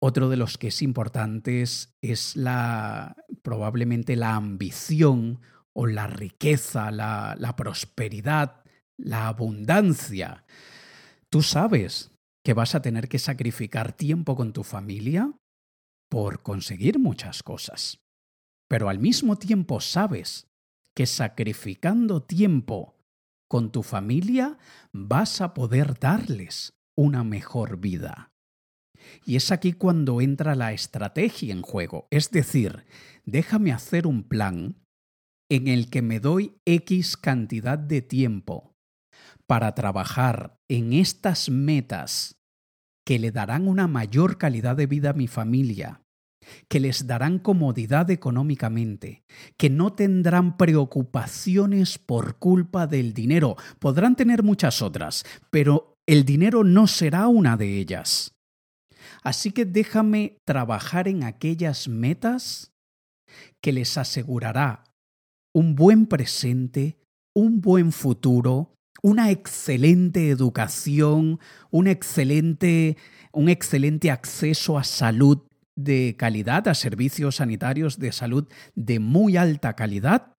otro 0.05 0.29
de 0.29 0.37
los 0.37 0.59
que 0.59 0.69
es 0.69 0.83
importante 0.83 1.63
es 1.63 2.37
la 2.37 3.15
probablemente 3.43 4.17
la 4.17 4.35
ambición 4.35 5.41
o 5.73 5.87
la 5.87 6.09
riqueza, 6.09 6.91
la, 6.91 7.37
la 7.39 7.55
prosperidad, 7.55 8.65
la 8.97 9.29
abundancia. 9.29 10.45
Tú 11.31 11.43
sabes 11.43 12.11
que 12.45 12.53
vas 12.53 12.75
a 12.75 12.83
tener 12.83 13.09
que 13.09 13.21
sacrificar 13.21 13.93
tiempo 13.93 14.35
con 14.35 14.53
tu 14.53 14.65
familia 14.65 15.33
por 16.11 16.43
conseguir 16.43 16.99
muchas 16.99 17.45
cosas. 17.45 18.01
Pero 18.69 18.89
al 18.89 18.99
mismo 18.99 19.37
tiempo 19.37 19.81
sabes 19.81 20.49
que 20.97 21.07
sacrificando 21.07 22.25
tiempo 22.25 22.97
con 23.49 23.71
tu 23.71 23.85
familia 23.85 24.59
vas 24.93 25.41
a 25.41 25.55
poder 25.55 26.01
darles 26.01 26.73
una 26.97 27.23
mejor 27.23 27.79
vida. 27.79 28.32
Y 29.25 29.37
es 29.37 29.51
aquí 29.53 29.73
cuando 29.73 30.21
entra 30.21 30.55
la 30.55 30.73
estrategia 30.73 31.53
en 31.53 31.63
juego, 31.63 32.09
es 32.11 32.31
decir, 32.31 32.85
déjame 33.25 33.73
hacer 33.73 34.07
un 34.07 34.23
plan 34.23 34.77
en 35.49 35.69
el 35.69 35.91
que 35.91 36.03
me 36.03 36.19
doy 36.19 36.57
X 36.65 37.17
cantidad 37.17 37.79
de 37.79 38.03
tiempo 38.03 38.75
para 39.47 39.75
trabajar 39.75 40.59
en 40.69 40.93
estas 40.93 41.51
metas 41.51 42.43
que 43.05 43.19
le 43.19 43.33
darán 43.33 43.69
una 43.69 43.87
mayor 43.87 44.39
calidad 44.39 44.77
de 44.77 44.87
vida 44.87 45.11
a 45.11 45.15
mi 45.15 45.27
familia, 45.27 46.03
que 46.69 46.81
les 46.81 47.07
darán 47.07 47.39
comodidad 47.39 48.11
económicamente, 48.11 49.25
que 49.57 49.71
no 49.71 49.93
tendrán 49.93 50.57
preocupaciones 50.57 51.99
por 51.99 52.39
culpa 52.39 52.87
del 52.87 53.13
dinero. 53.13 53.57
Podrán 53.79 54.17
tener 54.17 54.43
muchas 54.43 54.83
otras, 54.83 55.25
pero 55.51 55.99
el 56.07 56.25
dinero 56.25 56.65
no 56.65 56.87
será 56.87 57.29
una 57.29 57.57
de 57.57 57.79
ellas. 57.79 58.32
Así 59.23 59.53
que 59.53 59.65
déjame 59.65 60.39
trabajar 60.45 61.09
en 61.09 61.25
aquellas 61.25 61.89
metas 61.89 62.73
que 63.61 63.73
les 63.73 63.97
asegurará 63.97 64.85
un 65.55 65.75
buen 65.75 66.07
presente, 66.07 66.99
un 67.35 67.61
buen 67.61 67.93
futuro 67.93 68.73
una 69.03 69.31
excelente 69.31 70.31
educación, 70.31 71.41
un 71.71 71.89
excelente, 71.89 72.97
un 73.33 73.49
excelente 73.49 74.11
acceso 74.11 74.79
a 74.79 74.85
salud 74.85 75.43
de 75.75 76.15
calidad, 76.17 76.69
a 76.69 76.75
servicios 76.75 77.37
sanitarios 77.37 77.99
de 77.99 78.13
salud 78.13 78.49
de 78.75 79.01
muy 79.01 79.37
alta 79.37 79.75
calidad. 79.75 80.35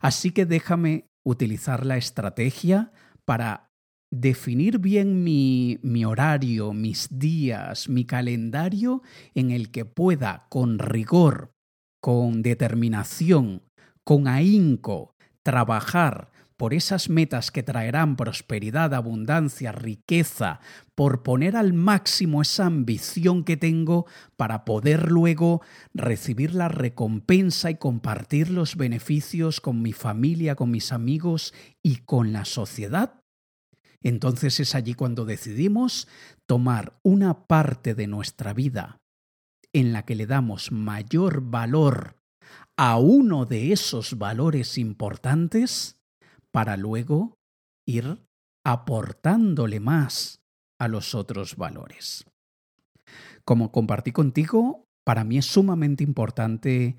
Así 0.00 0.32
que 0.32 0.46
déjame 0.46 1.06
utilizar 1.22 1.86
la 1.86 1.96
estrategia 1.96 2.92
para 3.24 3.65
definir 4.10 4.78
bien 4.78 5.24
mi, 5.24 5.78
mi, 5.82 6.04
horario, 6.04 6.72
mis 6.72 7.08
días, 7.18 7.88
mi 7.88 8.04
calendario 8.04 9.02
en 9.34 9.50
el 9.50 9.70
que 9.70 9.84
pueda 9.84 10.46
con 10.48 10.78
rigor, 10.78 11.52
con 12.00 12.42
determinación, 12.42 13.62
con 14.04 14.28
ahínco, 14.28 15.14
trabajar 15.42 16.30
por 16.56 16.72
esas 16.72 17.10
metas 17.10 17.50
que 17.50 17.62
traerán 17.62 18.16
prosperidad, 18.16 18.94
abundancia, 18.94 19.72
riqueza, 19.72 20.60
por 20.94 21.22
poner 21.22 21.56
al 21.56 21.72
máximo 21.74 22.40
esa 22.42 22.66
ambición 22.66 23.44
que 23.44 23.56
tengo 23.56 24.06
para 24.36 24.64
poder 24.64 25.10
luego 25.10 25.60
recibir 25.92 26.54
la 26.54 26.68
recompensa 26.68 27.70
y 27.70 27.76
compartir 27.76 28.50
los 28.50 28.76
beneficios 28.76 29.60
con 29.60 29.82
mi 29.82 29.92
familia, 29.92 30.54
con 30.54 30.70
mis 30.70 30.92
amigos 30.92 31.52
y 31.82 31.96
con 31.96 32.32
la 32.32 32.44
sociedad, 32.44 33.20
entonces 34.08 34.60
es 34.60 34.76
allí 34.76 34.94
cuando 34.94 35.24
decidimos 35.24 36.06
tomar 36.46 37.00
una 37.02 37.46
parte 37.48 37.96
de 37.96 38.06
nuestra 38.06 38.52
vida 38.52 39.00
en 39.72 39.92
la 39.92 40.04
que 40.04 40.14
le 40.14 40.26
damos 40.26 40.70
mayor 40.70 41.40
valor 41.40 42.16
a 42.76 42.98
uno 42.98 43.46
de 43.46 43.72
esos 43.72 44.16
valores 44.16 44.78
importantes 44.78 45.96
para 46.52 46.76
luego 46.76 47.34
ir 47.84 48.22
aportándole 48.64 49.80
más 49.80 50.40
a 50.78 50.86
los 50.86 51.16
otros 51.16 51.56
valores. 51.56 52.26
Como 53.44 53.72
compartí 53.72 54.12
contigo, 54.12 54.84
para 55.04 55.24
mí 55.24 55.38
es 55.38 55.46
sumamente 55.46 56.04
importante 56.04 56.96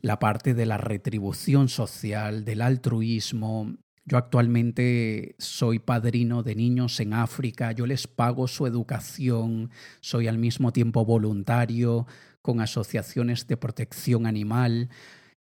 la 0.00 0.20
parte 0.20 0.54
de 0.54 0.66
la 0.66 0.78
retribución 0.78 1.68
social, 1.68 2.44
del 2.44 2.62
altruismo, 2.62 3.74
yo 4.06 4.16
actualmente 4.16 5.34
soy 5.38 5.80
padrino 5.80 6.44
de 6.44 6.54
niños 6.54 7.00
en 7.00 7.12
África, 7.12 7.72
yo 7.72 7.86
les 7.86 8.06
pago 8.06 8.46
su 8.46 8.66
educación, 8.66 9.70
soy 10.00 10.28
al 10.28 10.38
mismo 10.38 10.72
tiempo 10.72 11.04
voluntario 11.04 12.06
con 12.40 12.60
asociaciones 12.60 13.48
de 13.48 13.56
protección 13.56 14.24
animal, 14.26 14.90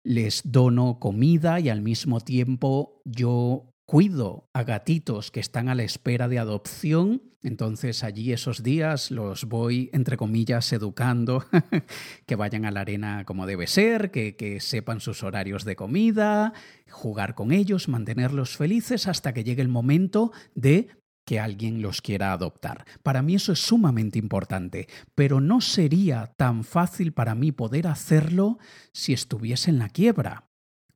les 0.05 0.43
dono 0.45 1.01
comida 1.01 1.59
y 1.59 1.69
al 1.69 1.83
mismo 1.83 2.21
tiempo 2.21 3.03
yo 3.05 3.72
cuido 3.93 4.49
a 4.55 4.63
gatitos 4.63 5.31
que 5.31 5.41
están 5.41 5.69
a 5.69 5.75
la 5.75 5.83
espera 5.83 6.27
de 6.27 6.39
adopción, 6.39 7.25
entonces 7.43 8.03
allí 8.05 8.33
esos 8.33 8.63
días 8.63 9.11
los 9.11 9.45
voy, 9.45 9.91
entre 9.93 10.17
comillas, 10.17 10.73
educando, 10.73 11.45
que 12.27 12.35
vayan 12.35 12.65
a 12.65 12.71
la 12.71 12.81
arena 12.81 13.27
como 13.27 13.45
debe 13.45 13.67
ser, 13.67 14.11
que, 14.11 14.35
que 14.35 14.61
sepan 14.61 15.01
sus 15.01 15.23
horarios 15.23 15.67
de 15.67 15.77
comida, 15.77 16.55
jugar 16.91 17.35
con 17.35 17.53
ellos, 17.53 17.87
mantenerlos 17.87 18.57
felices 18.57 19.07
hasta 19.09 19.35
que 19.35 19.45
llegue 19.45 19.61
el 19.61 19.69
momento 19.69 20.33
de 20.55 20.89
que 21.27 21.39
alguien 21.39 21.83
los 21.83 22.01
quiera 22.01 22.33
adoptar. 22.33 22.87
Para 23.03 23.21
mí 23.21 23.35
eso 23.35 23.53
es 23.53 23.59
sumamente 23.59 24.19
importante, 24.19 24.89
pero 25.15 25.43
no 25.43 25.61
sería 25.61 26.33
tan 26.39 26.65
fácil 26.65 27.13
para 27.13 27.35
mí 27.35 27.53
poder 27.53 27.89
hacerlo 27.89 28.59
si 28.95 29.13
estuviese 29.13 29.69
en 29.69 29.79
la 29.79 29.91
quiebra. 29.91 30.49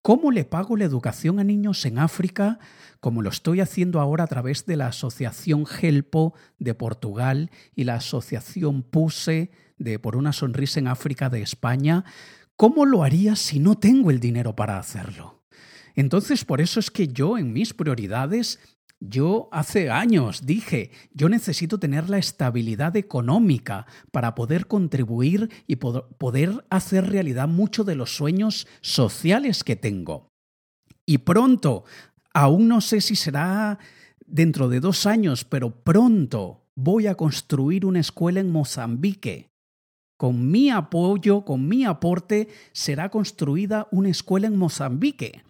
¿Cómo 0.06 0.30
le 0.30 0.44
pago 0.44 0.76
la 0.76 0.84
educación 0.84 1.40
a 1.40 1.42
niños 1.42 1.84
en 1.84 1.98
África, 1.98 2.60
como 3.00 3.22
lo 3.22 3.28
estoy 3.28 3.60
haciendo 3.60 3.98
ahora 3.98 4.22
a 4.22 4.28
través 4.28 4.64
de 4.64 4.76
la 4.76 4.86
Asociación 4.86 5.64
Helpo 5.66 6.32
de 6.60 6.74
Portugal 6.74 7.50
y 7.74 7.82
la 7.82 7.96
Asociación 7.96 8.84
Puse 8.84 9.50
de 9.78 9.98
Por 9.98 10.14
una 10.14 10.32
Sonrisa 10.32 10.78
en 10.78 10.86
África 10.86 11.28
de 11.28 11.42
España? 11.42 12.04
¿Cómo 12.54 12.86
lo 12.86 13.02
haría 13.02 13.34
si 13.34 13.58
no 13.58 13.74
tengo 13.78 14.12
el 14.12 14.20
dinero 14.20 14.54
para 14.54 14.78
hacerlo? 14.78 15.42
Entonces, 15.96 16.44
por 16.44 16.60
eso 16.60 16.78
es 16.78 16.92
que 16.92 17.08
yo 17.08 17.36
en 17.36 17.52
mis 17.52 17.74
prioridades 17.74 18.60
yo 19.00 19.48
hace 19.52 19.90
años 19.90 20.46
dije, 20.46 20.90
yo 21.12 21.28
necesito 21.28 21.78
tener 21.78 22.08
la 22.08 22.18
estabilidad 22.18 22.96
económica 22.96 23.86
para 24.10 24.34
poder 24.34 24.66
contribuir 24.66 25.50
y 25.66 25.76
poder 25.76 26.64
hacer 26.70 27.10
realidad 27.10 27.46
muchos 27.46 27.84
de 27.84 27.94
los 27.94 28.16
sueños 28.16 28.66
sociales 28.80 29.64
que 29.64 29.76
tengo. 29.76 30.30
Y 31.04 31.18
pronto, 31.18 31.84
aún 32.32 32.68
no 32.68 32.80
sé 32.80 33.00
si 33.00 33.16
será 33.16 33.78
dentro 34.24 34.68
de 34.68 34.80
dos 34.80 35.06
años, 35.06 35.44
pero 35.44 35.84
pronto 35.84 36.64
voy 36.74 37.06
a 37.06 37.14
construir 37.14 37.84
una 37.84 38.00
escuela 38.00 38.40
en 38.40 38.50
Mozambique. 38.50 39.50
Con 40.16 40.50
mi 40.50 40.70
apoyo, 40.70 41.44
con 41.44 41.68
mi 41.68 41.84
aporte, 41.84 42.48
será 42.72 43.10
construida 43.10 43.86
una 43.90 44.08
escuela 44.08 44.46
en 44.46 44.56
Mozambique. 44.56 45.44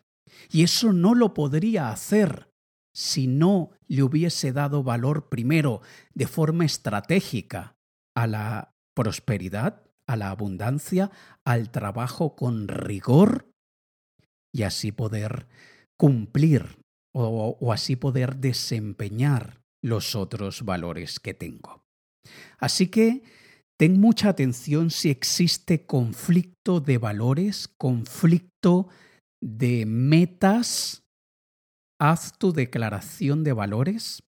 Y 0.51 0.65
eso 0.65 0.93
no 0.93 1.15
lo 1.15 1.33
podría 1.33 1.91
hacer 1.91 2.49
si 2.97 3.27
no 3.27 3.73
le 3.89 4.03
hubiese 4.03 4.53
dado 4.53 4.83
valor 4.83 5.29
primero 5.29 5.83
de 6.15 6.27
forma 6.27 6.65
estratégica 6.65 7.77
a 8.17 8.27
la 8.27 8.75
prosperidad, 8.95 9.83
a 10.09 10.17
la 10.17 10.31
abundancia, 10.31 11.11
al 11.45 11.71
trabajo 11.71 12.35
con 12.35 12.69
rigor 12.69 13.51
y 14.51 14.63
así 14.63 14.93
poder 14.93 15.47
cumplir 15.99 16.79
o, 17.15 17.71
así 17.71 17.97
poder 17.97 18.37
desempeñar 18.37 19.61
los 19.83 20.15
otros 20.15 20.65
valores 20.65 21.21
que 21.21 21.35
tengo. 21.35 21.85
Así 22.59 22.89
que 22.89 23.25
ten 23.79 24.01
mucha 24.01 24.31
atención 24.31 24.91
si 24.91 25.11
existe 25.11 25.85
conflicto 25.85 26.81
de 26.81 26.97
valores, 26.97 27.69
conflicto 27.69 28.89
de 29.43 29.85
metas 29.85 31.06
haz 31.99 32.37
tu 32.39 32.53
declaración 32.53 33.45
de 33.45 33.53
valores 33.53 34.23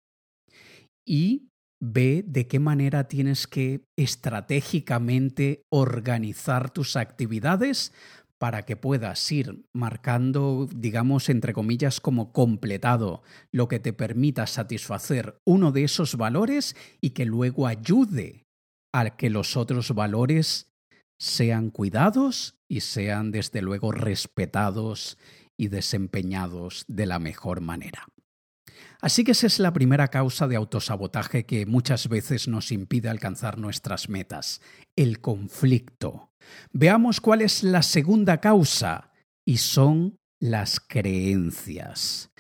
y 1.07 1.48
ve 1.81 2.24
de 2.27 2.46
qué 2.46 2.59
manera 2.59 3.09
tienes 3.09 3.46
que 3.46 3.85
estratégicamente 3.96 5.62
organizar 5.70 6.70
tus 6.70 6.96
actividades 6.96 7.92
para 8.38 8.62
que 8.62 8.77
puedas 8.77 9.31
ir 9.33 9.64
marcando, 9.74 10.68
digamos, 10.74 11.29
entre 11.29 11.53
comillas, 11.53 12.00
como 12.00 12.33
completado 12.33 13.22
lo 13.53 13.68
que 13.68 13.81
te 13.81 13.92
permita 13.92 14.46
satisfacer 14.46 15.38
uno 15.46 15.72
de 15.72 15.85
esos 15.85 16.16
valores 16.16 16.77
y 17.00 17.11
que 17.11 17.24
luego 17.24 17.66
ayude 17.66 18.44
a 18.92 19.16
que 19.16 19.31
los 19.31 19.57
otros 19.57 19.94
valores 19.94 20.70
sean 21.18 21.70
cuidados 21.70 22.57
y 22.68 22.81
sean 22.81 23.31
desde 23.31 23.62
luego 23.62 23.92
respetados 23.92 25.16
y 25.57 25.69
desempeñados 25.69 26.85
de 26.88 27.07
la 27.07 27.19
mejor 27.19 27.61
manera. 27.61 28.07
Así 29.01 29.23
que 29.25 29.33
esa 29.33 29.47
es 29.47 29.59
la 29.59 29.73
primera 29.73 30.09
causa 30.09 30.49
de 30.49 30.57
autosabotaje 30.57 31.45
que 31.45 31.67
muchas 31.67 32.09
veces 32.09 32.49
nos 32.49 32.73
impide 32.73 33.09
alcanzar 33.09 33.59
nuestras 33.59 34.09
metas, 34.09 34.61
el 34.97 35.21
conflicto. 35.21 36.33
Veamos 36.73 37.21
cuál 37.21 37.43
es 37.43 37.62
la 37.62 37.83
segunda 37.83 38.40
causa, 38.40 39.12
y 39.45 39.59
son 39.59 40.19
las 40.40 40.81
creencias. 40.81 42.31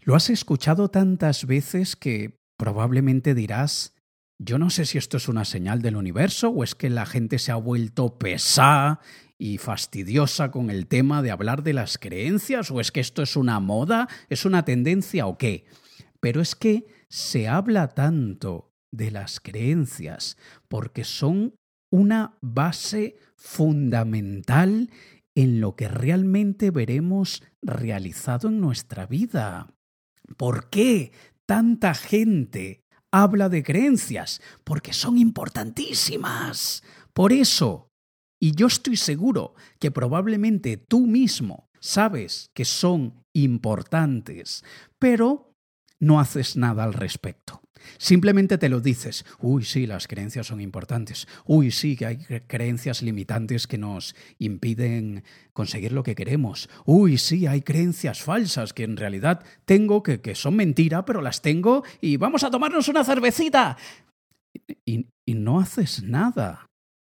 Lo 0.00 0.14
has 0.14 0.30
escuchado 0.30 0.90
tantas 0.90 1.46
veces 1.46 1.96
que 1.96 2.38
probablemente 2.56 3.34
dirás, 3.34 3.94
yo 4.38 4.58
no 4.58 4.70
sé 4.70 4.84
si 4.84 4.98
esto 4.98 5.16
es 5.16 5.28
una 5.28 5.44
señal 5.44 5.82
del 5.82 5.96
universo 5.96 6.50
o 6.50 6.62
es 6.62 6.74
que 6.74 6.90
la 6.90 7.06
gente 7.06 7.38
se 7.38 7.52
ha 7.52 7.56
vuelto 7.56 8.18
pesada 8.18 9.00
y 9.38 9.58
fastidiosa 9.58 10.50
con 10.50 10.70
el 10.70 10.86
tema 10.86 11.22
de 11.22 11.30
hablar 11.30 11.62
de 11.62 11.74
las 11.74 11.98
creencias 11.98 12.70
o 12.70 12.80
es 12.80 12.90
que 12.90 13.00
esto 13.00 13.22
es 13.22 13.36
una 13.36 13.60
moda, 13.60 14.08
es 14.28 14.44
una 14.44 14.64
tendencia 14.64 15.26
o 15.26 15.36
qué. 15.36 15.66
Pero 16.20 16.40
es 16.40 16.54
que 16.54 16.86
se 17.08 17.48
habla 17.48 17.88
tanto 17.88 18.72
de 18.90 19.10
las 19.10 19.40
creencias 19.40 20.36
porque 20.68 21.04
son 21.04 21.54
una 21.90 22.38
base 22.40 23.16
fundamental 23.36 24.90
en 25.34 25.60
lo 25.60 25.76
que 25.76 25.88
realmente 25.88 26.70
veremos 26.70 27.42
realizado 27.62 28.48
en 28.48 28.60
nuestra 28.60 29.06
vida. 29.06 29.74
¿Por 30.36 30.70
qué 30.70 31.12
tanta 31.44 31.94
gente 31.94 32.84
habla 33.12 33.48
de 33.48 33.62
creencias? 33.62 34.40
Porque 34.64 34.92
son 34.92 35.18
importantísimas. 35.18 36.82
Por 37.12 37.32
eso, 37.32 37.85
y 38.38 38.52
yo 38.52 38.66
estoy 38.66 38.96
seguro 38.96 39.54
que 39.78 39.90
probablemente 39.90 40.76
tú 40.76 41.06
mismo 41.06 41.68
sabes 41.80 42.50
que 42.54 42.64
son 42.64 43.22
importantes, 43.32 44.64
pero 44.98 45.54
no 45.98 46.20
haces 46.20 46.56
nada 46.56 46.84
al 46.84 46.92
respecto. 46.92 47.62
Simplemente 47.98 48.58
te 48.58 48.68
lo 48.68 48.80
dices, 48.80 49.24
uy, 49.38 49.64
sí, 49.64 49.86
las 49.86 50.08
creencias 50.08 50.46
son 50.46 50.60
importantes, 50.60 51.28
uy, 51.44 51.70
sí, 51.70 51.96
que 51.96 52.06
hay 52.06 52.16
creencias 52.46 53.02
limitantes 53.02 53.66
que 53.66 53.78
nos 53.78 54.16
impiden 54.38 55.22
conseguir 55.52 55.92
lo 55.92 56.02
que 56.02 56.14
queremos, 56.14 56.68
uy, 56.84 57.18
sí, 57.18 57.46
hay 57.46 57.62
creencias 57.62 58.22
falsas 58.22 58.72
que 58.72 58.84
en 58.84 58.96
realidad 58.96 59.44
tengo, 59.64 60.02
que, 60.02 60.20
que 60.20 60.34
son 60.34 60.56
mentira, 60.56 61.04
pero 61.04 61.20
las 61.20 61.42
tengo 61.42 61.84
y 62.00 62.16
vamos 62.16 62.42
a 62.44 62.50
tomarnos 62.50 62.88
una 62.88 63.04
cervecita. 63.04 63.76
Y, 64.84 65.06
y 65.24 65.34
no 65.34 65.60
haces 65.60 66.02
nada 66.02 66.66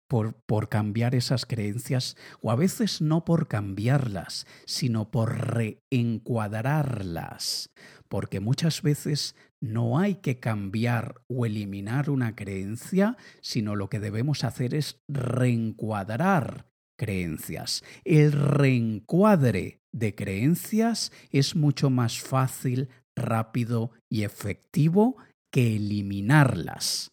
por, 0.10 0.70
cambiar 0.70 1.16
esas 1.16 1.46
creencias, 1.46 2.18
o 2.42 2.52
a 2.52 2.56
veces 2.56 3.00
no 3.00 3.24
por 3.24 3.48
cambiarlas, 3.48 4.48
sino 4.66 5.12
por 5.12 5.56
reencuadrarlas, 5.56 7.70
porque 8.10 8.40
muchas 8.40 8.82
veces 8.82 9.36
no 9.62 10.00
hay 10.00 10.16
que 10.16 10.40
cambiar 10.40 11.22
o 11.28 11.46
eliminar 11.46 12.10
una 12.10 12.36
creencia, 12.36 13.18
sino 13.42 13.76
lo 13.76 13.88
que 13.90 14.00
debemos 14.00 14.44
hacer 14.44 14.74
es 14.74 15.00
reencuadrar 15.08 16.66
creencias. 16.98 17.84
El 18.04 18.32
reencuadre 18.32 19.84
de 19.92 20.16
creencias 20.16 21.12
es 21.30 21.56
mucho 21.56 21.92
más 21.92 22.20
fácil, 22.20 22.90
rápido 23.16 23.92
y 24.10 24.24
efectivo 24.24 25.18
que 25.52 25.76
eliminarlas. 25.76 27.12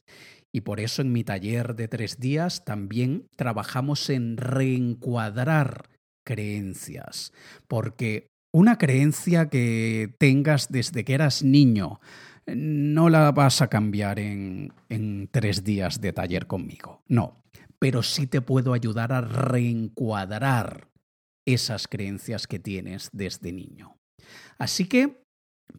Y 0.57 0.62
por 0.62 0.81
eso 0.81 1.03
en 1.03 1.12
mi 1.12 1.23
taller 1.23 1.77
de 1.77 1.87
tres 1.87 2.19
días 2.19 2.64
también 2.64 3.29
trabajamos 3.37 4.09
en 4.09 4.38
reencuadrar 4.38 5.90
creencias, 6.25 7.35
porque 7.69 8.29
una 8.55 8.79
creencia 8.79 9.51
que 9.51 10.14
tengas 10.19 10.73
desde 10.73 11.05
que 11.05 11.12
eras 11.12 11.42
niño 11.42 12.01
no 12.47 13.11
la 13.11 13.33
vas 13.33 13.61
a 13.61 13.69
cambiar 13.69 14.19
en, 14.19 14.73
en 14.88 15.29
tres 15.31 15.62
días 15.62 16.01
de 16.01 16.14
taller 16.14 16.47
conmigo, 16.47 17.03
no, 17.07 17.42
pero 17.79 18.03
sí 18.03 18.27
te 18.27 18.40
puedo 18.40 18.73
ayudar 18.73 19.12
a 19.12 19.21
reencuadrar 19.21 20.88
esas 21.47 21.87
creencias 21.87 22.47
que 22.47 22.59
tienes 22.59 23.11
desde 23.12 23.53
niño. 23.53 23.99
Así 24.57 24.87
que 24.87 25.21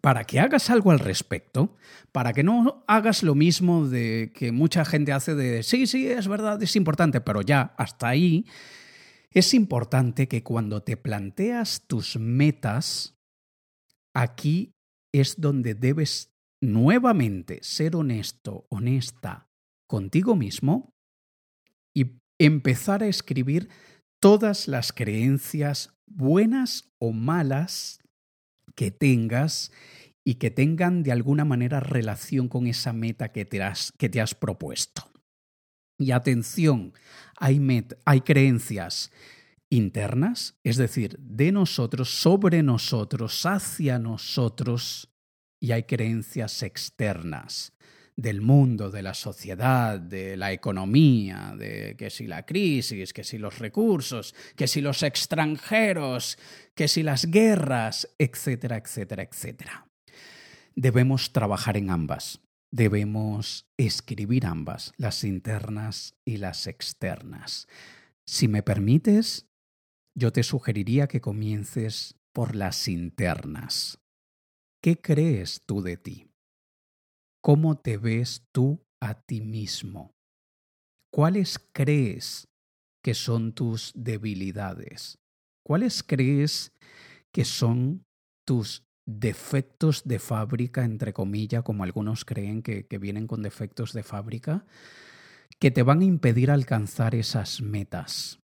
para 0.01 0.23
que 0.25 0.39
hagas 0.39 0.69
algo 0.69 0.91
al 0.91 0.99
respecto, 0.99 1.75
para 2.11 2.33
que 2.33 2.43
no 2.43 2.83
hagas 2.87 3.23
lo 3.23 3.35
mismo 3.35 3.87
de 3.87 4.31
que 4.33 4.51
mucha 4.51 4.85
gente 4.85 5.11
hace 5.11 5.35
de, 5.35 5.63
sí, 5.63 5.87
sí, 5.87 6.07
es 6.07 6.27
verdad, 6.27 6.61
es 6.61 6.75
importante, 6.75 7.21
pero 7.21 7.41
ya, 7.41 7.73
hasta 7.77 8.07
ahí, 8.07 8.45
es 9.31 9.53
importante 9.53 10.27
que 10.27 10.43
cuando 10.43 10.81
te 10.83 10.97
planteas 10.97 11.83
tus 11.87 12.17
metas, 12.17 13.17
aquí 14.13 14.73
es 15.13 15.39
donde 15.39 15.75
debes 15.75 16.33
nuevamente 16.61 17.59
ser 17.61 17.95
honesto, 17.95 18.65
honesta 18.69 19.49
contigo 19.87 20.35
mismo 20.35 20.95
y 21.93 22.19
empezar 22.39 23.03
a 23.03 23.07
escribir 23.07 23.69
todas 24.19 24.67
las 24.67 24.91
creencias 24.91 25.93
buenas 26.07 26.91
o 26.99 27.11
malas 27.11 27.99
que 28.77 28.91
tengas 28.91 29.71
y 30.23 30.35
que 30.35 30.51
tengan 30.51 31.01
de 31.01 31.11
alguna 31.11 31.45
manera 31.45 31.79
relación 31.79 32.47
con 32.47 32.67
esa 32.67 32.93
meta 32.93 33.31
que 33.31 33.43
te 33.43 33.63
has, 33.63 33.91
que 33.97 34.07
te 34.07 34.21
has 34.21 34.35
propuesto. 34.35 35.11
Y 35.97 36.11
atención, 36.11 36.93
hay, 37.37 37.59
hay 38.05 38.21
creencias 38.21 39.11
internas, 39.69 40.55
es 40.63 40.77
decir, 40.77 41.17
de 41.17 41.51
nosotros, 41.51 42.09
sobre 42.09 42.61
nosotros, 42.61 43.45
hacia 43.47 43.97
nosotros, 43.97 45.09
y 45.59 45.71
hay 45.71 45.83
creencias 45.83 46.61
externas 46.61 47.73
del 48.17 48.41
mundo, 48.41 48.89
de 48.89 49.03
la 49.03 49.13
sociedad, 49.13 49.99
de 49.99 50.35
la 50.35 50.51
economía, 50.51 51.53
de 51.55 51.95
que 51.95 52.09
si 52.09 52.25
la 52.25 52.45
crisis, 52.45 53.13
que 53.13 53.23
si 53.23 53.37
los 53.37 53.59
recursos, 53.59 54.33
que 54.55 54.67
si 54.67 54.81
los 54.81 55.03
extranjeros, 55.03 56.39
que 56.73 56.87
si 56.87 57.03
las 57.03 57.27
guerras, 57.27 58.09
etcétera, 58.17 58.77
etcétera, 58.77 59.21
etcétera. 59.23 59.87
Debemos 60.75 61.31
trabajar 61.31 61.77
en 61.77 61.91
ambas, 61.91 62.41
debemos 62.71 63.67
escribir 63.77 64.47
ambas, 64.47 64.93
las 64.97 65.23
internas 65.23 66.15
y 66.25 66.37
las 66.37 66.65
externas. 66.65 67.67
Si 68.25 68.47
me 68.47 68.63
permites, 68.63 69.47
yo 70.15 70.31
te 70.31 70.41
sugeriría 70.41 71.07
que 71.07 71.21
comiences 71.21 72.15
por 72.33 72.55
las 72.55 72.87
internas. 72.87 73.99
¿Qué 74.81 74.99
crees 74.99 75.61
tú 75.65 75.83
de 75.83 75.97
ti? 75.97 76.26
¿Cómo 77.47 77.77
te 77.77 77.95
ves 77.95 78.45
tú 78.51 78.85
a 78.99 79.21
ti 79.21 79.39
mismo? 79.39 80.13
¿Cuáles 81.09 81.57
crees 81.71 82.49
que 83.01 83.13
son 83.13 83.53
tus 83.53 83.93
debilidades? 83.95 85.17
¿Cuáles 85.65 86.03
crees 86.03 86.73
que 87.31 87.45
son 87.45 88.03
tus 88.45 88.85
defectos 89.05 90.03
de 90.03 90.19
fábrica, 90.19 90.83
entre 90.83 91.13
comillas, 91.13 91.63
como 91.63 91.85
algunos 91.85 92.25
creen 92.25 92.61
que, 92.61 92.85
que, 92.85 92.97
vienen 92.97 93.27
con 93.27 93.41
defectos 93.41 93.93
de 93.93 94.03
fábrica, 94.03 94.65
que 95.57 95.71
te 95.71 95.83
van 95.83 96.01
a 96.01 96.03
impedir 96.03 96.51
alcanzar 96.51 97.15
esas 97.15 97.61
metas? 97.61 98.41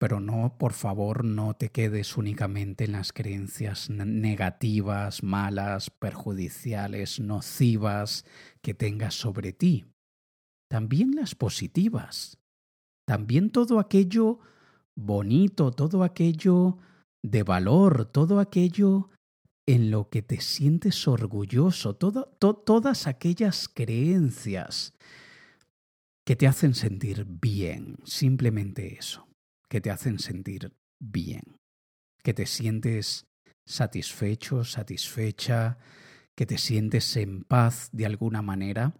Pero 0.00 0.18
no, 0.18 0.56
por 0.56 0.72
favor, 0.72 1.26
no 1.26 1.52
te 1.52 1.68
quedes 1.68 2.16
únicamente 2.16 2.84
en 2.84 2.92
las 2.92 3.12
creencias 3.12 3.90
negativas, 3.90 5.22
malas, 5.22 5.90
perjudiciales, 5.90 7.20
nocivas 7.20 8.24
que 8.62 8.72
tengas 8.72 9.12
sobre 9.12 9.52
ti. 9.52 9.84
También 10.70 11.14
las 11.14 11.34
positivas. 11.34 12.38
También 13.06 13.50
todo 13.50 13.78
aquello 13.78 14.38
bonito, 14.96 15.70
todo 15.70 16.02
aquello 16.02 16.78
de 17.22 17.42
valor, 17.42 18.06
todo 18.06 18.40
aquello 18.40 19.10
en 19.66 19.90
lo 19.90 20.08
que 20.08 20.22
te 20.22 20.40
sientes 20.40 21.06
orgulloso, 21.06 21.94
todas 21.94 23.06
aquellas 23.06 23.68
creencias 23.68 24.94
que 26.24 26.36
te 26.36 26.46
hacen 26.46 26.72
sentir 26.72 27.26
bien, 27.28 27.98
simplemente 28.04 28.96
eso 28.98 29.29
que 29.70 29.80
te 29.80 29.90
hacen 29.90 30.18
sentir 30.18 30.76
bien, 30.98 31.60
que 32.22 32.34
te 32.34 32.44
sientes 32.44 33.28
satisfecho, 33.64 34.64
satisfecha, 34.64 35.78
que 36.34 36.44
te 36.44 36.58
sientes 36.58 37.16
en 37.16 37.44
paz 37.44 37.88
de 37.92 38.04
alguna 38.04 38.42
manera. 38.42 38.94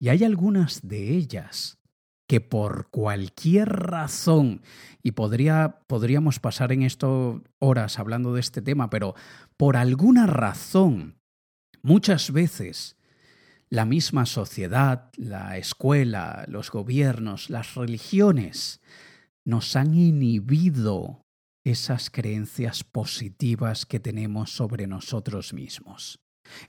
Y 0.00 0.08
hay 0.08 0.24
algunas 0.24 0.80
de 0.88 1.10
ellas 1.10 1.78
que 2.26 2.40
por 2.40 2.88
cualquier 2.88 3.68
razón, 3.68 4.62
y 5.02 5.12
podría, 5.12 5.80
podríamos 5.86 6.40
pasar 6.40 6.72
en 6.72 6.82
esto 6.82 7.42
horas 7.58 7.98
hablando 7.98 8.32
de 8.32 8.40
este 8.40 8.62
tema, 8.62 8.88
pero 8.88 9.14
por 9.58 9.76
alguna 9.76 10.26
razón, 10.26 11.18
muchas 11.82 12.32
veces 12.32 12.96
la 13.68 13.84
misma 13.84 14.24
sociedad, 14.24 15.10
la 15.16 15.58
escuela, 15.58 16.46
los 16.48 16.70
gobiernos, 16.70 17.50
las 17.50 17.74
religiones, 17.74 18.80
nos 19.44 19.76
han 19.76 19.94
inhibido 19.94 21.22
esas 21.64 22.10
creencias 22.10 22.84
positivas 22.84 23.86
que 23.86 24.00
tenemos 24.00 24.50
sobre 24.50 24.86
nosotros 24.86 25.52
mismos. 25.52 26.20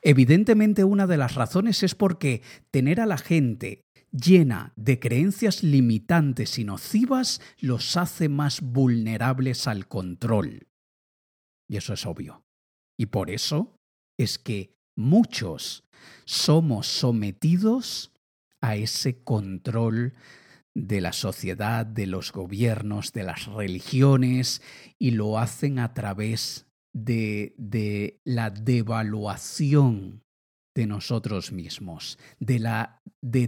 Evidentemente 0.02 0.84
una 0.84 1.08
de 1.08 1.18
las 1.18 1.36
razones 1.36 1.84
es 1.84 1.96
porque 1.96 2.42
tener 2.72 3.02
a 3.02 3.06
la 3.06 3.18
gente 3.18 3.82
llena 4.12 4.72
de 4.76 5.00
creencias 5.00 5.64
limitantes 5.64 6.60
y 6.60 6.64
nocivas 6.64 7.42
los 7.60 7.98
hace 7.98 8.30
más 8.30 8.62
vulnerables 8.62 9.68
al 9.68 9.88
control. 9.88 10.68
Y 11.68 11.78
eso 11.78 11.94
es 11.94 12.06
obvio. 12.06 12.44
Y 12.98 13.08
por 13.08 13.32
eso 13.32 13.76
es 14.20 14.38
que 14.38 14.76
muchos 14.96 15.84
somos 16.26 16.88
sometidos 16.88 18.12
a 18.62 18.76
ese 18.76 19.24
control 19.24 20.14
de 20.76 21.02
la 21.02 21.14
sociedad, 21.14 21.86
de 21.86 22.08
los 22.08 22.32
gobiernos, 22.32 23.14
de 23.14 23.24
las 23.24 23.46
religiones, 23.46 24.62
y 24.98 25.12
lo 25.12 25.38
hacen 25.38 25.80
a 25.80 25.94
través 25.94 26.68
de, 26.94 27.54
de 27.58 28.20
la 28.24 28.50
devaluación 28.50 30.24
de 30.76 30.88
nosotros 30.88 31.52
mismos, 31.52 32.18
de, 32.40 32.60
la 32.60 33.02
de, 33.22 33.48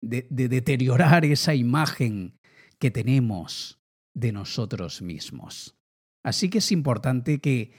de 0.00 0.48
deteriorar 0.48 1.24
esa 1.24 1.54
imagen 1.54 2.38
que 2.78 2.90
tenemos 2.90 3.80
de 4.14 4.32
nosotros 4.32 5.00
mismos. 5.00 5.76
Así 6.22 6.50
que 6.50 6.58
es 6.58 6.72
importante 6.72 7.40
que 7.40 7.72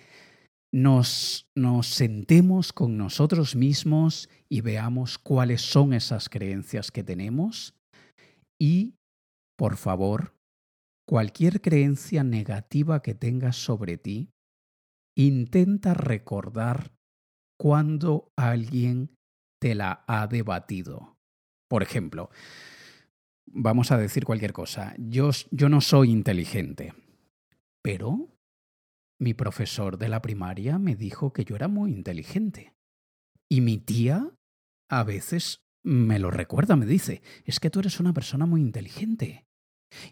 nos, 0.74 1.48
nos 1.54 1.88
sentemos 1.88 2.74
con 2.74 2.98
nosotros 2.98 3.56
mismos 3.56 4.30
y 4.50 4.62
veamos 4.62 5.20
cuáles 5.20 5.62
son 5.62 5.94
esas 5.94 6.30
creencias 6.30 6.90
que 6.92 7.04
tenemos 7.04 7.76
y, 8.62 9.00
por 9.58 9.76
favor, 9.76 10.36
cualquier 11.08 11.62
creencia 11.62 12.24
negativa 12.24 13.02
que 13.02 13.16
tengas 13.16 13.56
sobre 13.56 13.98
ti, 13.98 14.30
intenta 15.18 15.96
recordar 15.96 16.94
cuando 17.60 18.32
alguien 18.38 19.16
te 19.60 19.74
la 19.74 20.04
ha 20.08 20.28
debatido. 20.28 21.18
Por 21.68 21.82
ejemplo, 21.82 22.30
vamos 23.48 23.92
a 23.92 23.98
decir 23.98 24.26
cualquier 24.26 24.54
cosa. 24.54 24.94
Yo, 25.00 25.32
yo 25.50 25.68
no 25.68 25.82
soy 25.82 26.12
inteligente, 26.12 26.94
pero 27.82 28.30
mi 29.20 29.34
profesor 29.34 29.98
de 29.98 30.08
la 30.08 30.22
primaria 30.22 30.78
me 30.78 30.96
dijo 30.96 31.34
que 31.34 31.46
yo 31.46 31.56
era 31.56 31.68
muy 31.68 31.92
inteligente. 31.92 32.76
Y 33.50 33.62
mi 33.62 33.80
tía 33.80 34.30
a 34.88 35.04
veces 35.04 35.64
me 35.84 36.20
lo 36.20 36.32
recuerda, 36.32 36.76
me 36.76 36.86
dice, 36.86 37.22
es 37.46 37.60
que 37.60 37.70
tú 37.70 37.80
eres 37.80 38.00
una 38.00 38.14
persona 38.14 38.46
muy 38.46 38.62
inteligente. 38.62 39.46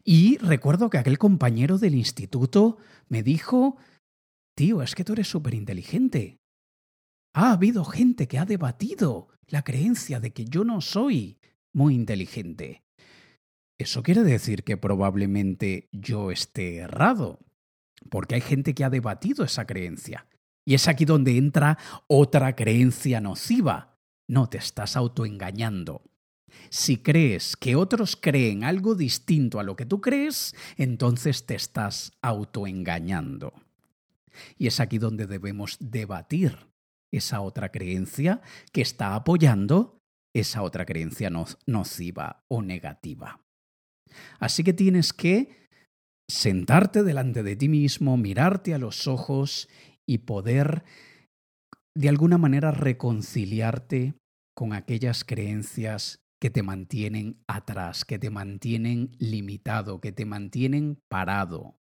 Y 0.04 0.38
recuerdo 0.38 0.90
que 0.90 0.98
aquel 0.98 1.18
compañero 1.18 1.78
del 1.78 1.96
instituto 1.96 2.78
me 3.08 3.24
dijo, 3.24 3.78
tío, 4.56 4.82
es 4.82 4.96
que 4.96 5.04
tú 5.04 5.14
eres 5.14 5.28
súper 5.28 5.54
inteligente. 5.54 6.40
Ha 7.34 7.54
habido 7.54 7.86
gente 7.86 8.28
que 8.28 8.40
ha 8.40 8.46
debatido 8.46 9.30
la 9.48 9.64
creencia 9.64 10.20
de 10.20 10.32
que 10.32 10.46
yo 10.46 10.64
no 10.64 10.82
soy 10.82 11.38
muy 11.74 11.96
inteligente. 11.96 12.84
eso 13.78 14.04
quiere 14.04 14.24
decir 14.24 14.64
que 14.64 14.76
probablemente 14.76 15.88
yo 15.94 16.32
esté 16.32 16.78
errado, 16.78 17.40
porque 18.10 18.36
hay 18.36 18.42
gente 18.42 18.74
que 18.74 18.84
ha 18.84 18.90
debatido 18.90 19.46
esa 19.46 19.66
creencia. 19.66 20.28
Y 20.66 20.74
es 20.74 20.88
aquí 20.88 21.06
donde 21.06 21.38
entra 21.38 21.78
otra 22.08 22.56
creencia 22.56 23.22
nociva. 23.22 23.99
No 24.30 24.48
te 24.48 24.60
estás 24.60 24.96
autoengañando. 24.96 26.04
Si 26.70 26.98
crees 26.98 27.58
que 27.58 27.76
otros 27.76 28.16
creen 28.16 28.64
algo 28.64 28.94
distinto 28.94 29.60
a 29.60 29.64
lo 29.64 29.76
que 29.76 29.88
tú 29.88 30.02
crees, 30.02 30.56
entonces 30.78 31.48
te 31.48 31.56
estás 31.56 32.14
autoengañando. 32.22 33.54
Y 34.56 34.68
es 34.68 34.80
aquí 34.80 35.00
donde 35.00 35.26
debemos 35.26 35.78
debatir 35.80 36.68
esa 37.12 37.42
otra 37.42 37.70
creencia 37.72 38.42
que 38.72 38.82
está 38.82 39.16
apoyando 39.16 40.00
esa 40.32 40.62
otra 40.62 40.86
creencia 40.86 41.32
nociva 41.66 42.44
o 42.48 42.62
negativa. 42.62 43.42
Así 44.38 44.64
que 44.64 44.74
tienes 44.74 45.12
que 45.12 45.68
sentarte 46.28 47.02
delante 47.02 47.42
de 47.42 47.56
ti 47.56 47.68
mismo, 47.68 48.16
mirarte 48.16 48.76
a 48.76 48.78
los 48.78 49.08
ojos 49.08 49.68
y 50.06 50.20
poder 50.20 50.84
de 52.00 52.08
alguna 52.08 52.38
manera 52.38 52.72
reconciliarte 52.72 54.14
con 54.56 54.72
aquellas 54.72 55.26
creencias 55.26 56.22
que 56.40 56.50
te 56.50 56.64
mantienen 56.64 57.44
atrás, 57.46 58.06
que 58.06 58.18
te 58.18 58.30
mantienen 58.30 59.12
limitado, 59.20 60.00
que 60.00 60.14
te 60.14 60.26
mantienen 60.26 61.02
parado. 61.10 61.78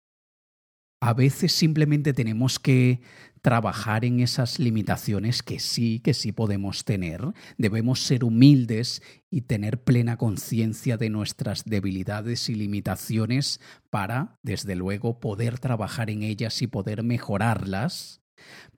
A 1.00 1.14
veces 1.14 1.52
simplemente 1.52 2.12
tenemos 2.14 2.58
que 2.58 3.00
trabajar 3.42 4.04
en 4.04 4.18
esas 4.18 4.58
limitaciones 4.58 5.44
que 5.44 5.60
sí, 5.60 6.00
que 6.00 6.14
sí 6.14 6.32
podemos 6.32 6.84
tener. 6.84 7.22
Debemos 7.56 8.02
ser 8.02 8.24
humildes 8.24 9.00
y 9.30 9.42
tener 9.42 9.84
plena 9.84 10.16
conciencia 10.16 10.96
de 10.96 11.10
nuestras 11.10 11.64
debilidades 11.64 12.48
y 12.48 12.56
limitaciones 12.56 13.60
para, 13.88 14.36
desde 14.42 14.74
luego, 14.74 15.20
poder 15.20 15.60
trabajar 15.60 16.10
en 16.10 16.24
ellas 16.24 16.60
y 16.60 16.66
poder 16.66 17.04
mejorarlas. 17.04 18.20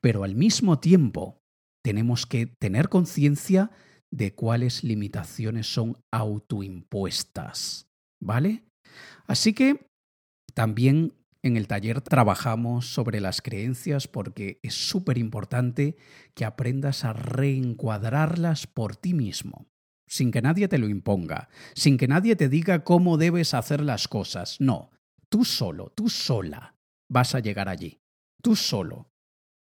Pero 0.00 0.24
al 0.24 0.34
mismo 0.34 0.78
tiempo, 0.78 1.40
tenemos 1.82 2.26
que 2.26 2.46
tener 2.46 2.88
conciencia 2.88 3.70
de 4.10 4.34
cuáles 4.34 4.84
limitaciones 4.84 5.72
son 5.72 5.96
autoimpuestas. 6.12 7.86
¿Vale? 8.22 8.64
Así 9.26 9.54
que 9.54 9.86
también 10.54 11.14
en 11.42 11.56
el 11.56 11.68
taller 11.68 12.02
trabajamos 12.02 12.92
sobre 12.92 13.20
las 13.20 13.40
creencias 13.40 14.08
porque 14.08 14.60
es 14.62 14.74
súper 14.74 15.16
importante 15.16 15.96
que 16.34 16.44
aprendas 16.44 17.04
a 17.04 17.12
reencuadrarlas 17.14 18.66
por 18.66 18.96
ti 18.96 19.14
mismo, 19.14 19.66
sin 20.06 20.32
que 20.32 20.42
nadie 20.42 20.68
te 20.68 20.78
lo 20.78 20.88
imponga, 20.88 21.48
sin 21.74 21.96
que 21.96 22.08
nadie 22.08 22.36
te 22.36 22.48
diga 22.48 22.84
cómo 22.84 23.16
debes 23.16 23.54
hacer 23.54 23.80
las 23.80 24.06
cosas. 24.06 24.60
No, 24.60 24.90
tú 25.30 25.44
solo, 25.44 25.92
tú 25.94 26.10
sola 26.10 26.74
vas 27.08 27.34
a 27.34 27.40
llegar 27.40 27.68
allí. 27.68 28.00
Tú 28.42 28.56
solo 28.56 29.09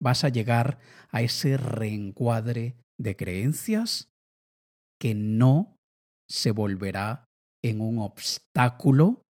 vas 0.01 0.25
a 0.25 0.29
llegar 0.29 0.79
a 1.11 1.23
ese 1.23 1.57
reencuadre 1.57 2.77
de 2.99 3.17
creencias 3.17 4.11
que 5.01 5.15
no 5.15 5.77
se 6.29 6.51
volverá 6.51 7.25
en 7.63 7.81
un 7.81 7.99
obstáculo 7.99 9.23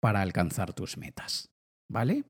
para 0.00 0.20
alcanzar 0.20 0.72
tus 0.72 0.96
metas. 0.96 1.48
¿Vale? 1.90 2.24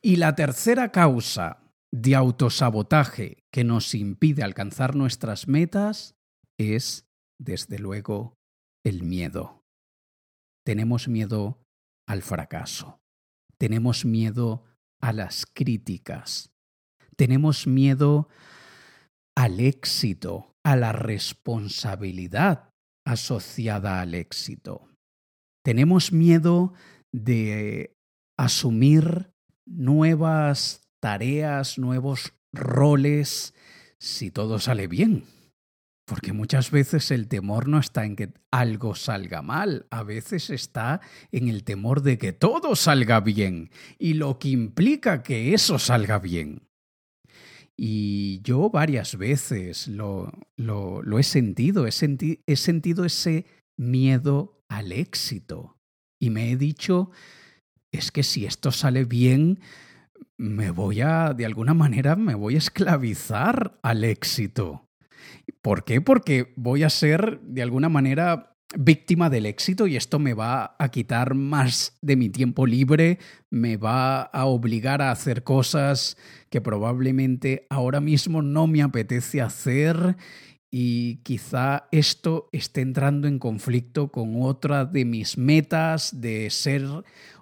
Y 0.00 0.16
la 0.16 0.34
tercera 0.34 0.92
causa 0.92 1.70
de 1.92 2.14
autosabotaje 2.14 3.42
que 3.52 3.64
nos 3.64 3.94
impide 3.94 4.42
alcanzar 4.42 4.94
nuestras 4.94 5.48
metas 5.48 6.14
es, 6.58 7.06
desde 7.38 7.78
luego, 7.78 8.34
el 8.84 9.02
miedo. 9.02 9.62
Tenemos 10.64 11.08
miedo 11.08 11.62
al 12.06 12.22
fracaso. 12.22 12.98
Tenemos 13.58 14.04
miedo 14.04 14.64
a 15.00 15.12
las 15.12 15.46
críticas. 15.46 16.50
Tenemos 17.20 17.66
miedo 17.66 18.30
al 19.36 19.60
éxito, 19.60 20.54
a 20.64 20.74
la 20.74 20.92
responsabilidad 20.92 22.70
asociada 23.06 24.00
al 24.00 24.14
éxito. 24.14 24.88
Tenemos 25.62 26.12
miedo 26.12 26.72
de 27.12 27.94
asumir 28.38 29.34
nuevas 29.66 30.80
tareas, 30.98 31.76
nuevos 31.76 32.32
roles, 32.54 33.52
si 33.98 34.30
todo 34.30 34.58
sale 34.58 34.86
bien. 34.86 35.24
Porque 36.06 36.32
muchas 36.32 36.70
veces 36.70 37.10
el 37.10 37.28
temor 37.28 37.68
no 37.68 37.80
está 37.80 38.06
en 38.06 38.16
que 38.16 38.32
algo 38.50 38.94
salga 38.94 39.42
mal, 39.42 39.86
a 39.90 40.04
veces 40.04 40.48
está 40.48 41.02
en 41.32 41.48
el 41.48 41.64
temor 41.64 42.00
de 42.00 42.16
que 42.16 42.32
todo 42.32 42.74
salga 42.76 43.20
bien 43.20 43.70
y 43.98 44.14
lo 44.14 44.38
que 44.38 44.48
implica 44.48 45.22
que 45.22 45.52
eso 45.52 45.78
salga 45.78 46.18
bien. 46.18 46.69
Y 47.82 48.42
yo 48.42 48.68
varias 48.68 49.16
veces 49.16 49.88
lo, 49.88 50.30
lo, 50.58 51.18
he 51.18 51.22
sentido, 51.22 51.86
he, 51.86 51.90
he 52.46 52.56
sentido 52.56 53.06
ese 53.06 53.46
miedo 53.78 54.62
al 54.68 54.92
éxito. 54.92 55.78
Y 56.20 56.28
me 56.28 56.50
he 56.50 56.56
dicho, 56.58 57.10
es 57.90 58.12
que 58.12 58.22
si 58.22 58.44
esto 58.44 58.70
sale 58.70 59.06
bien, 59.06 59.60
me 60.36 60.70
voy 60.70 61.00
a, 61.00 61.32
de 61.32 61.46
alguna 61.46 61.72
manera, 61.72 62.16
me 62.16 62.34
voy 62.34 62.56
a 62.56 62.58
esclavizar 62.58 63.78
al 63.82 64.04
éxito. 64.04 64.86
¿Por 65.62 65.84
qué? 65.84 66.02
Porque 66.02 66.52
voy 66.56 66.82
a 66.82 66.90
ser, 66.90 67.40
de 67.40 67.62
alguna 67.62 67.88
manera, 67.88 68.58
víctima 68.76 69.30
del 69.30 69.46
éxito 69.46 69.86
y 69.86 69.96
esto 69.96 70.18
me 70.18 70.34
va 70.34 70.76
a 70.78 70.88
quitar 70.90 71.34
más 71.34 71.98
de 72.02 72.16
mi 72.16 72.28
tiempo 72.28 72.66
libre, 72.66 73.18
me 73.50 73.76
va 73.76 74.22
a 74.22 74.46
obligar 74.46 75.02
a 75.02 75.10
hacer 75.10 75.42
cosas 75.42 76.16
que 76.50 76.60
probablemente 76.60 77.66
ahora 77.68 78.00
mismo 78.00 78.42
no 78.42 78.66
me 78.66 78.82
apetece 78.82 79.40
hacer 79.40 80.16
y 80.70 81.16
quizá 81.24 81.88
esto 81.90 82.48
esté 82.52 82.80
entrando 82.80 83.26
en 83.26 83.40
conflicto 83.40 84.12
con 84.12 84.40
otra 84.40 84.84
de 84.84 85.04
mis 85.04 85.36
metas 85.36 86.20
de 86.20 86.48
ser 86.50 86.86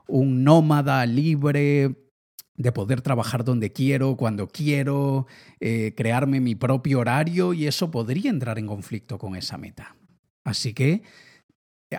un 0.06 0.44
nómada 0.44 1.04
libre, 1.04 1.94
de 2.56 2.72
poder 2.72 3.02
trabajar 3.02 3.44
donde 3.44 3.70
quiero, 3.70 4.16
cuando 4.16 4.48
quiero, 4.48 5.26
eh, 5.60 5.92
crearme 5.94 6.40
mi 6.40 6.54
propio 6.54 7.00
horario 7.00 7.52
y 7.52 7.66
eso 7.66 7.90
podría 7.90 8.30
entrar 8.30 8.58
en 8.58 8.66
conflicto 8.66 9.18
con 9.18 9.36
esa 9.36 9.58
meta. 9.58 9.97
Así 10.48 10.72
que 10.72 11.02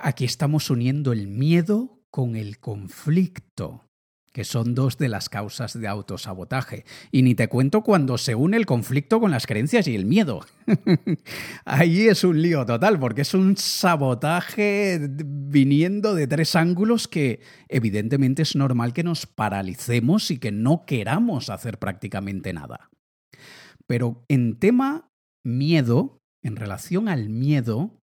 aquí 0.01 0.25
estamos 0.25 0.71
uniendo 0.71 1.13
el 1.13 1.27
miedo 1.27 2.01
con 2.09 2.35
el 2.35 2.57
conflicto 2.57 3.85
que 4.33 4.43
son 4.43 4.73
dos 4.73 4.97
de 4.97 5.09
las 5.09 5.27
causas 5.27 5.79
de 5.79 5.87
autosabotaje. 5.87 6.85
Y 7.11 7.21
ni 7.23 7.35
te 7.35 7.47
cuento 7.47 7.81
cuando 7.81 8.17
se 8.17 8.35
une 8.35 8.57
el 8.57 8.65
conflicto 8.65 9.19
con 9.19 9.31
las 9.31 9.45
creencias 9.47 9.87
y 9.87 9.95
el 9.95 10.05
miedo. 10.05 10.45
Ahí 11.65 12.07
es 12.07 12.23
un 12.23 12.41
lío 12.41 12.65
total, 12.65 12.99
porque 12.99 13.21
es 13.21 13.33
un 13.33 13.57
sabotaje 13.57 14.99
viniendo 15.09 16.13
de 16.15 16.27
tres 16.27 16.55
ángulos 16.55 17.07
que 17.07 17.41
evidentemente 17.67 18.43
es 18.43 18.55
normal 18.55 18.93
que 18.93 19.03
nos 19.03 19.25
paralicemos 19.25 20.31
y 20.31 20.37
que 20.37 20.51
no 20.51 20.85
queramos 20.85 21.49
hacer 21.49 21.79
prácticamente 21.79 22.53
nada. 22.53 22.89
Pero 23.87 24.23
en 24.27 24.57
tema 24.59 25.11
miedo, 25.43 26.21
en 26.43 26.55
relación 26.55 27.09
al 27.09 27.29
miedo, 27.29 27.98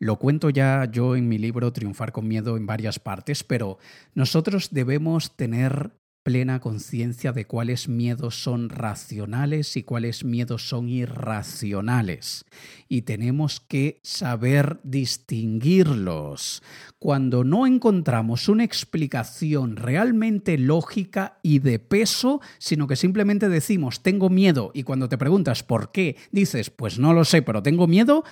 lo 0.00 0.16
cuento 0.16 0.48
ya 0.48 0.88
yo 0.90 1.14
en 1.14 1.28
mi 1.28 1.36
libro 1.38 1.72
Triunfar 1.72 2.10
con 2.10 2.26
Miedo 2.26 2.56
en 2.56 2.66
varias 2.66 2.98
partes, 2.98 3.44
pero 3.44 3.78
nosotros 4.14 4.70
debemos 4.72 5.36
tener 5.36 5.92
plena 6.22 6.60
conciencia 6.60 7.32
de 7.32 7.46
cuáles 7.46 7.88
miedos 7.88 8.42
son 8.42 8.68
racionales 8.68 9.76
y 9.76 9.82
cuáles 9.82 10.24
miedos 10.24 10.68
son 10.68 10.88
irracionales. 10.88 12.44
Y 12.88 13.02
tenemos 13.02 13.60
que 13.60 14.00
saber 14.02 14.80
distinguirlos. 14.84 16.62
Cuando 16.98 17.44
no 17.44 17.66
encontramos 17.66 18.48
una 18.48 18.64
explicación 18.64 19.76
realmente 19.76 20.56
lógica 20.56 21.38
y 21.42 21.58
de 21.58 21.78
peso, 21.78 22.40
sino 22.58 22.86
que 22.86 22.96
simplemente 22.96 23.48
decimos 23.48 24.02
tengo 24.02 24.30
miedo 24.30 24.70
y 24.74 24.82
cuando 24.82 25.08
te 25.08 25.18
preguntas 25.18 25.62
por 25.62 25.92
qué, 25.92 26.16
dices 26.32 26.70
pues 26.70 26.98
no 26.98 27.12
lo 27.12 27.24
sé, 27.24 27.42
pero 27.42 27.62
tengo 27.62 27.86
miedo, 27.86 28.24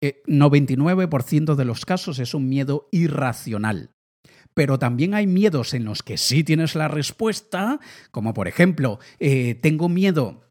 99% 0.00 1.52
eh, 1.52 1.56
de 1.56 1.64
los 1.64 1.84
casos 1.84 2.18
es 2.18 2.34
un 2.34 2.48
miedo 2.48 2.88
irracional. 2.92 3.90
Pero 4.54 4.78
también 4.78 5.14
hay 5.14 5.26
miedos 5.26 5.74
en 5.74 5.84
los 5.84 6.02
que 6.02 6.16
sí 6.18 6.42
tienes 6.42 6.74
la 6.74 6.88
respuesta, 6.88 7.78
como 8.10 8.34
por 8.34 8.48
ejemplo, 8.48 8.98
eh, 9.20 9.54
tengo 9.54 9.88
miedo 9.88 10.50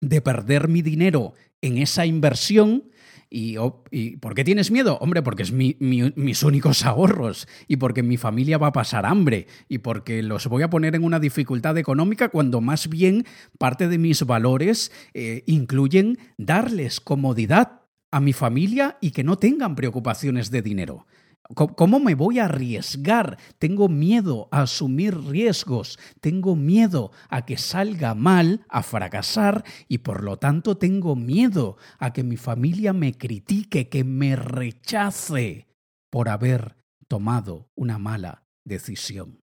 de 0.00 0.20
perder 0.20 0.68
mi 0.68 0.82
dinero 0.82 1.34
en 1.60 1.78
esa 1.78 2.06
inversión, 2.06 2.84
¿Y, 3.30 4.16
por 4.16 4.34
qué 4.34 4.42
tienes 4.42 4.70
miedo? 4.70 4.96
Hombre, 5.00 5.22
porque 5.22 5.42
es 5.42 5.52
mis 5.52 6.42
únicos 6.42 6.84
ahorros 6.86 7.46
y 7.66 7.76
porque 7.76 8.02
mi 8.02 8.16
familia 8.16 8.56
va 8.56 8.68
a 8.68 8.72
pasar 8.72 9.04
hambre 9.04 9.46
y 9.68 9.78
porque 9.78 10.22
los 10.22 10.46
voy 10.46 10.62
a 10.62 10.70
poner 10.70 10.94
en 10.94 11.04
una 11.04 11.20
dificultad 11.20 11.76
económica 11.76 12.30
cuando 12.30 12.60
más 12.60 12.88
bien 12.88 13.26
parte 13.58 13.88
de 13.88 13.98
mis 13.98 14.24
valores 14.24 14.92
eh, 15.12 15.42
incluyen 15.46 16.18
darles 16.38 17.00
comodidad 17.00 17.82
a 18.10 18.20
mi 18.20 18.32
familia 18.32 18.98
y 19.00 19.10
que 19.10 19.24
no 19.24 19.36
tengan 19.36 19.74
preocupaciones 19.74 20.50
de 20.50 20.62
dinero. 20.62 21.06
¿Cómo 21.54 21.98
me 21.98 22.14
voy 22.14 22.40
a 22.40 22.44
arriesgar? 22.44 23.38
Tengo 23.58 23.88
miedo 23.88 24.48
a 24.50 24.62
asumir 24.62 25.16
riesgos, 25.16 25.98
tengo 26.20 26.56
miedo 26.56 27.10
a 27.30 27.46
que 27.46 27.56
salga 27.56 28.14
mal, 28.14 28.66
a 28.68 28.82
fracasar 28.82 29.64
y 29.88 29.98
por 29.98 30.22
lo 30.24 30.38
tanto 30.38 30.76
tengo 30.76 31.16
miedo 31.16 31.78
a 31.98 32.12
que 32.12 32.22
mi 32.22 32.36
familia 32.36 32.92
me 32.92 33.14
critique, 33.14 33.88
que 33.88 34.04
me 34.04 34.36
rechace 34.36 35.68
por 36.10 36.28
haber 36.28 36.76
tomado 37.08 37.70
una 37.74 37.98
mala 37.98 38.44
decisión. 38.66 39.40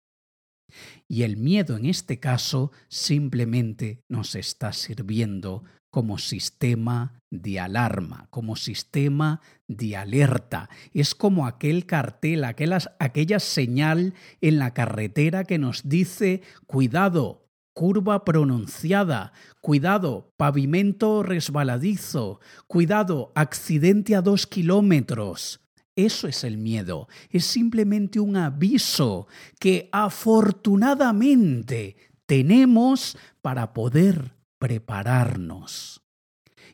Y 1.07 1.25
el 1.25 1.37
miedo 1.37 1.77
en 1.77 1.85
este 1.85 2.19
caso 2.19 2.73
simplemente 2.89 4.01
nos 4.09 4.37
está 4.37 4.73
sirviendo 4.73 5.65
como 5.91 6.19
sistema 6.19 7.21
de 7.31 7.61
alarma, 7.61 8.27
como 8.31 8.57
sistema 8.57 9.41
de 9.69 9.97
alerta. 9.97 10.69
Es 10.93 11.15
como 11.15 11.47
aquel 11.47 11.87
cartel, 11.87 12.45
aquella, 12.45 13.41
señal 13.41 14.15
en 14.41 14.59
la 14.59 14.73
carretera 14.73 15.45
que 15.45 15.59
nos 15.59 15.89
dice 15.89 16.43
cuidado, 16.67 17.47
curva 17.73 18.25
pronunciada, 18.25 19.33
cuidado, 19.61 20.33
pavimento 20.37 21.23
resbaladizo, 21.23 22.41
cuidado, 22.67 23.33
accidente 23.35 24.17
a 24.17 24.23
dos 24.23 24.47
kilómetros. 24.47 25.61
Eso 25.97 26.29
es 26.29 26.45
el 26.45 26.57
miedo, 26.57 27.09
es 27.31 27.45
simplemente 27.45 28.21
un 28.21 28.37
aviso 28.37 29.27
que 29.59 29.89
afortunadamente 29.93 31.97
tenemos 32.27 33.19
para 33.43 33.73
poder 33.73 34.40
prepararnos. 34.61 36.03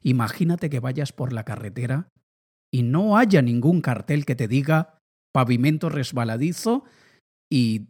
Imagínate 0.03 0.68
que 0.68 0.80
vayas 0.80 1.12
por 1.12 1.32
la 1.32 1.45
carretera 1.45 2.09
y 2.70 2.82
no 2.82 3.16
haya 3.16 3.41
ningún 3.41 3.80
cartel 3.80 4.26
que 4.26 4.34
te 4.34 4.49
diga 4.49 4.99
pavimento 5.32 5.89
resbaladizo 5.89 6.84
y, 7.51 7.89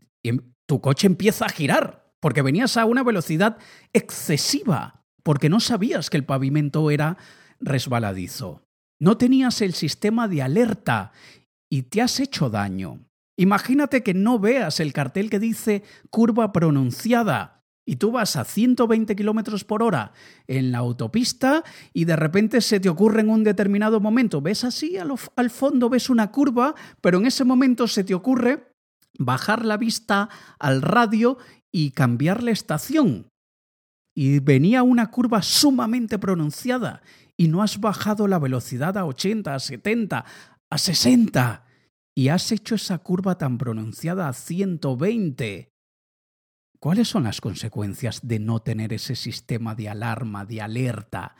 tu 0.68 0.80
coche 0.80 1.06
empieza 1.06 1.46
a 1.46 1.48
girar 1.48 2.10
porque 2.20 2.42
venías 2.42 2.76
a 2.76 2.86
una 2.86 3.04
velocidad 3.04 3.58
excesiva 3.92 5.04
porque 5.22 5.48
no 5.48 5.60
sabías 5.60 6.10
que 6.10 6.16
el 6.16 6.24
pavimento 6.24 6.90
era 6.90 7.18
resbaladizo. 7.60 8.62
No 9.00 9.16
tenías 9.16 9.62
el 9.62 9.74
sistema 9.74 10.26
de 10.26 10.42
alerta 10.42 11.12
y 11.70 11.82
te 11.82 12.02
has 12.02 12.18
hecho 12.18 12.50
daño. 12.50 13.06
Imagínate 13.38 14.02
que 14.02 14.12
no 14.12 14.40
veas 14.40 14.80
el 14.80 14.92
cartel 14.92 15.30
que 15.30 15.38
dice 15.38 15.84
curva 16.10 16.52
pronunciada 16.52 17.55
y 17.86 17.96
tú 17.96 18.10
vas 18.10 18.36
a 18.36 18.44
120 18.44 19.14
kilómetros 19.14 19.64
por 19.64 19.82
hora 19.82 20.12
en 20.48 20.72
la 20.72 20.78
autopista 20.78 21.62
y 21.94 22.04
de 22.04 22.16
repente 22.16 22.60
se 22.60 22.80
te 22.80 22.88
ocurre 22.88 23.20
en 23.20 23.30
un 23.30 23.44
determinado 23.44 24.00
momento, 24.00 24.42
ves 24.42 24.64
así 24.64 24.98
al, 24.98 25.12
al, 25.36 25.50
fondo, 25.50 25.88
ves 25.88 26.10
una 26.10 26.32
curva, 26.32 26.74
pero 27.00 27.18
en 27.18 27.26
ese 27.26 27.44
momento 27.44 27.86
se 27.86 28.02
te 28.04 28.12
ocurre 28.12 28.74
bajar 29.18 29.64
la 29.64 29.76
vista 29.76 30.28
al 30.58 30.82
radio 30.82 31.38
y 31.72 31.92
cambiar 31.92 32.42
la 32.42 32.50
estación. 32.50 33.28
Y 34.14 34.40
venía 34.40 34.82
una 34.82 35.10
curva 35.10 35.42
sumamente 35.42 36.18
pronunciada 36.18 37.02
y 37.36 37.48
no 37.48 37.62
has 37.62 37.80
bajado 37.80 38.26
la 38.26 38.38
velocidad 38.38 38.98
a 38.98 39.04
80, 39.04 39.54
a 39.54 39.60
70, 39.60 40.24
a 40.70 40.78
60 40.78 41.64
y 42.16 42.28
has 42.28 42.50
hecho 42.50 42.74
esa 42.74 42.98
curva 42.98 43.36
tan 43.38 43.58
pronunciada 43.58 44.28
a 44.28 44.32
120 44.32 45.75
¿Cuáles 46.86 47.08
son 47.08 47.24
las 47.24 47.40
consecuencias 47.40 48.20
de 48.28 48.38
no 48.38 48.62
tener 48.62 48.92
ese 48.92 49.16
sistema 49.16 49.74
de 49.74 49.88
alarma, 49.88 50.44
de 50.44 50.60
alerta? 50.60 51.34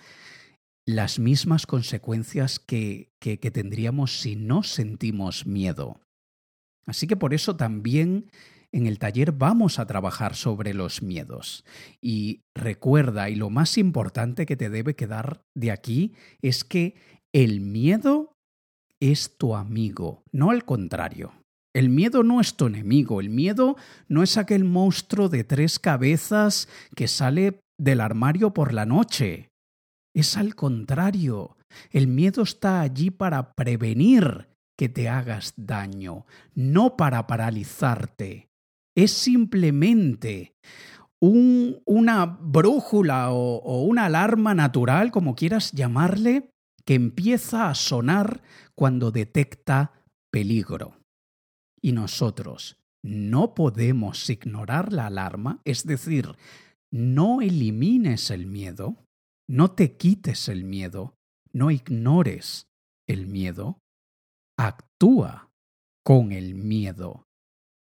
Las 0.84 1.20
mismas 1.20 1.68
consecuencias 1.68 2.58
que, 2.58 3.12
que, 3.20 3.36
tendríamos 3.52 4.18
si 4.18 4.34
no 4.34 4.64
sentimos 4.64 5.46
miedo. 5.46 6.00
Así 6.84 7.06
que 7.06 7.14
por 7.14 7.32
eso 7.32 7.54
también 7.54 8.28
en 8.72 8.88
el 8.88 8.98
taller 8.98 9.30
vamos 9.30 9.78
a 9.78 9.86
trabajar 9.86 10.34
sobre 10.34 10.74
los 10.74 11.00
miedos. 11.00 11.64
Y 12.02 12.40
recuerda, 12.52 13.30
y 13.30 13.36
lo 13.36 13.48
más 13.48 13.78
importante 13.78 14.46
que 14.46 14.56
te 14.56 14.68
debe 14.68 14.96
quedar 14.96 15.42
de 15.54 15.70
aquí, 15.70 16.12
es 16.42 16.64
que 16.64 16.96
el 17.32 17.60
miedo 17.60 18.32
es 18.98 19.38
tu 19.38 19.54
amigo, 19.54 20.24
no 20.32 20.50
al 20.50 20.64
contrario. 20.64 21.45
El 21.76 21.90
miedo 21.90 22.22
no 22.22 22.40
es 22.40 22.54
tu 22.54 22.68
enemigo, 22.68 23.20
el 23.20 23.28
miedo 23.28 23.76
no 24.08 24.22
es 24.22 24.38
aquel 24.38 24.64
monstruo 24.64 25.28
de 25.28 25.44
tres 25.44 25.78
cabezas 25.78 26.70
que 26.94 27.06
sale 27.06 27.60
del 27.78 28.00
armario 28.00 28.54
por 28.54 28.72
la 28.72 28.86
noche. 28.86 29.50
Es 30.14 30.38
al 30.38 30.54
contrario, 30.54 31.58
el 31.90 32.06
miedo 32.06 32.44
está 32.44 32.80
allí 32.80 33.10
para 33.10 33.52
prevenir 33.52 34.48
que 34.78 34.88
te 34.88 35.10
hagas 35.10 35.52
daño, 35.58 36.24
no 36.54 36.96
para 36.96 37.26
paralizarte. 37.26 38.48
Es 38.96 39.10
simplemente 39.12 40.54
un, 41.20 41.82
una 41.84 42.24
brújula 42.24 43.32
o 43.32 43.82
una 43.82 44.06
alarma 44.06 44.54
natural, 44.54 45.10
como 45.10 45.34
quieras 45.34 45.72
llamarle, 45.72 46.48
que 46.86 46.94
empieza 46.94 47.68
a 47.68 47.74
sonar 47.74 48.40
cuando 48.74 49.10
detecta 49.10 49.92
peligro 50.32 50.96
y 51.80 51.92
nosotros 51.92 52.78
no 53.02 53.54
podemos 53.54 54.28
ignorar 54.28 54.92
la 54.92 55.06
alarma, 55.06 55.60
es 55.64 55.86
decir, 55.86 56.36
no 56.90 57.40
elimines 57.40 58.30
el 58.30 58.46
miedo, 58.46 58.96
no 59.48 59.70
te 59.72 59.96
quites 59.96 60.48
el 60.48 60.64
miedo, 60.64 61.14
no 61.52 61.70
ignores 61.70 62.66
el 63.08 63.26
miedo, 63.26 63.78
actúa 64.58 65.50
con 66.04 66.32
el 66.32 66.54
miedo. 66.54 67.24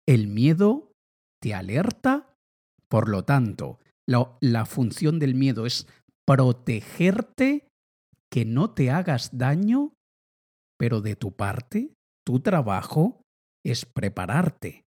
El 0.07 0.27
miedo 0.27 0.91
te 1.39 1.53
alerta, 1.53 2.35
por 2.89 3.09
lo 3.09 3.23
tanto, 3.23 3.79
la, 4.07 4.37
la, 4.41 4.65
función 4.65 5.19
del 5.19 5.35
miedo 5.35 5.65
es 5.65 5.87
protegerte, 6.25 7.67
que 8.31 8.45
no 8.45 8.71
te 8.71 8.89
hagas 8.89 9.37
daño, 9.37 9.93
pero 10.77 11.01
de 11.01 11.15
tu 11.15 11.31
parte, 11.33 11.93
tu 12.25 12.39
trabajo 12.39 13.20
es 13.63 13.85
prepararte 13.85 14.85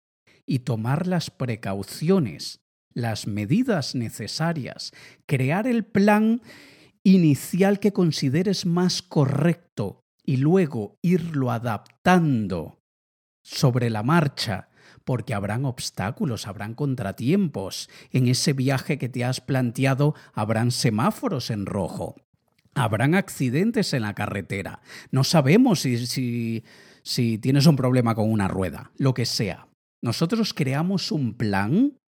y 0.47 0.61
tomar 0.61 1.07
las 1.07 1.31
precauciones, 1.31 2.61
las 2.93 3.27
medidas 3.27 3.95
necesarias, 3.95 4.93
crear 5.27 5.66
el 5.66 5.85
plan 5.85 6.43
inicial 7.03 7.79
que 7.79 7.93
consideres 7.93 8.66
más 8.66 9.03
correcto 9.03 10.05
y 10.25 10.37
luego 10.37 10.99
irlo 11.03 11.51
adaptando 11.51 12.81
sobre 13.43 13.91
la 13.91 14.03
marcha, 14.03 14.68
porque 15.05 15.35
habrán 15.35 15.64
obstáculos, 15.64 16.47
habrán 16.47 16.75
contratiempos. 16.75 17.89
En 18.12 18.29
ese 18.29 18.53
viaje 18.53 18.99
que 18.99 19.09
te 19.09 19.25
has 19.25 19.41
planteado 19.41 20.14
habrán 20.35 20.71
semáforos 20.71 21.51
en 21.51 21.66
rojo, 21.66 22.16
habrán 22.75 23.14
accidentes 23.14 23.93
en 23.93 24.03
la 24.03 24.14
carretera. 24.14 24.83
No 25.11 25.25
sabemos 25.25 25.81
si, 25.81 26.07
si 26.07 26.64
si 27.11 27.39
tienes 27.39 27.67
un 27.67 27.75
problema 27.75 28.15
con 28.15 28.31
una 28.31 28.47
rueda, 28.47 28.93
lo 28.97 29.15
que 29.15 29.27
sea. 29.27 29.67
Nosotros 30.01 30.55
creamos 30.55 31.11
un 31.11 31.35
plan 31.35 31.99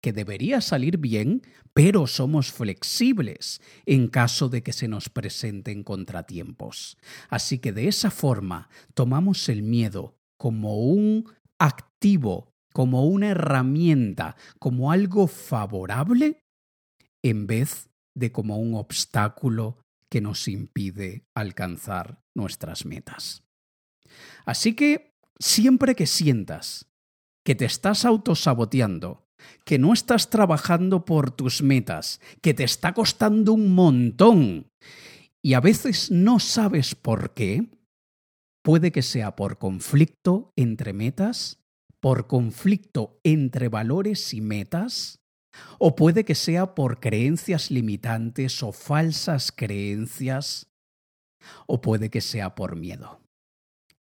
que 0.00 0.12
debería 0.12 0.60
salir 0.60 0.98
bien, 0.98 1.42
pero 1.72 2.06
somos 2.06 2.52
flexibles 2.52 3.60
en 3.84 4.06
caso 4.06 4.48
de 4.48 4.62
que 4.62 4.72
se 4.72 4.86
nos 4.86 5.08
presenten 5.08 5.82
contratiempos. 5.82 6.96
Así 7.28 7.58
que 7.58 7.72
de 7.72 7.88
esa 7.88 8.12
forma 8.12 8.68
tomamos 8.94 9.48
el 9.48 9.64
miedo 9.64 10.14
como 10.38 10.78
un 10.78 11.28
activo, 11.58 12.52
como 12.72 13.06
una 13.06 13.30
herramienta, 13.30 14.36
como 14.60 14.92
algo 14.92 15.26
favorable, 15.26 16.38
en 17.24 17.48
vez 17.48 17.88
de 18.14 18.30
como 18.30 18.58
un 18.58 18.76
obstáculo 18.76 19.78
que 20.08 20.20
nos 20.20 20.46
impide 20.46 21.24
alcanzar 21.34 22.20
nuestras 22.36 22.86
metas. 22.86 23.43
Así 24.44 24.74
que 24.74 25.14
siempre 25.38 25.94
que 25.94 26.06
sientas 26.06 26.90
que 27.44 27.54
te 27.54 27.64
estás 27.64 28.04
autosaboteando, 28.04 29.28
que 29.64 29.78
no 29.78 29.92
estás 29.92 30.30
trabajando 30.30 31.04
por 31.04 31.30
tus 31.30 31.62
metas, 31.62 32.20
que 32.40 32.54
te 32.54 32.64
está 32.64 32.94
costando 32.94 33.52
un 33.52 33.74
montón 33.74 34.70
y 35.42 35.54
a 35.54 35.60
veces 35.60 36.10
no 36.10 36.40
sabes 36.40 36.94
por 36.94 37.34
qué, 37.34 37.68
puede 38.62 38.92
que 38.92 39.02
sea 39.02 39.36
por 39.36 39.58
conflicto 39.58 40.52
entre 40.56 40.94
metas, 40.94 41.62
por 42.00 42.26
conflicto 42.26 43.20
entre 43.24 43.68
valores 43.68 44.32
y 44.32 44.40
metas, 44.40 45.20
o 45.78 45.94
puede 45.94 46.24
que 46.24 46.34
sea 46.34 46.74
por 46.74 46.98
creencias 46.98 47.70
limitantes 47.70 48.62
o 48.62 48.72
falsas 48.72 49.52
creencias, 49.52 50.72
o 51.66 51.80
puede 51.80 52.10
que 52.10 52.20
sea 52.20 52.54
por 52.54 52.74
miedo. 52.74 53.23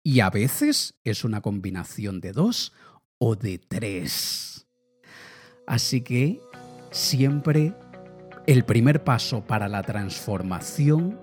Y 0.02 0.20
a 0.20 0.30
veces 0.30 0.94
es 1.04 1.24
una 1.24 1.40
combinación 1.40 2.20
de 2.20 2.32
dos 2.32 2.72
o 3.18 3.36
de 3.36 3.58
tres. 3.58 4.66
Así 5.66 6.00
que 6.00 6.40
siempre 6.90 7.74
el 8.46 8.64
primer 8.64 9.04
paso 9.04 9.44
para 9.44 9.68
la 9.68 9.82
transformación 9.82 11.20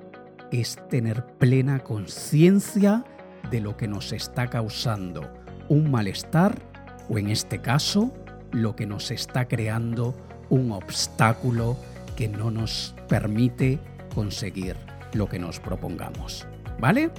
es 0.52 0.78
tener 0.90 1.26
plena 1.38 1.80
conciencia 1.80 3.04
de 3.50 3.62
lo 3.62 3.76
que 3.78 3.88
nos 3.88 4.12
está 4.12 4.48
causando 4.48 5.34
un 5.70 5.90
malestar 5.90 6.62
o 7.10 7.18
en 7.18 7.30
este 7.30 7.62
caso 7.62 8.14
lo 8.52 8.76
que 8.76 8.86
nos 8.86 9.12
está 9.12 9.48
creando 9.48 10.16
un 10.50 10.72
obstáculo 10.72 11.78
que 12.16 12.28
no 12.28 12.52
nos 12.52 12.96
permite 13.08 13.80
conseguir 14.14 14.76
lo 15.14 15.28
que 15.28 15.40
nos 15.40 15.60
propongamos. 15.60 16.48
¿Vale? 16.80 17.12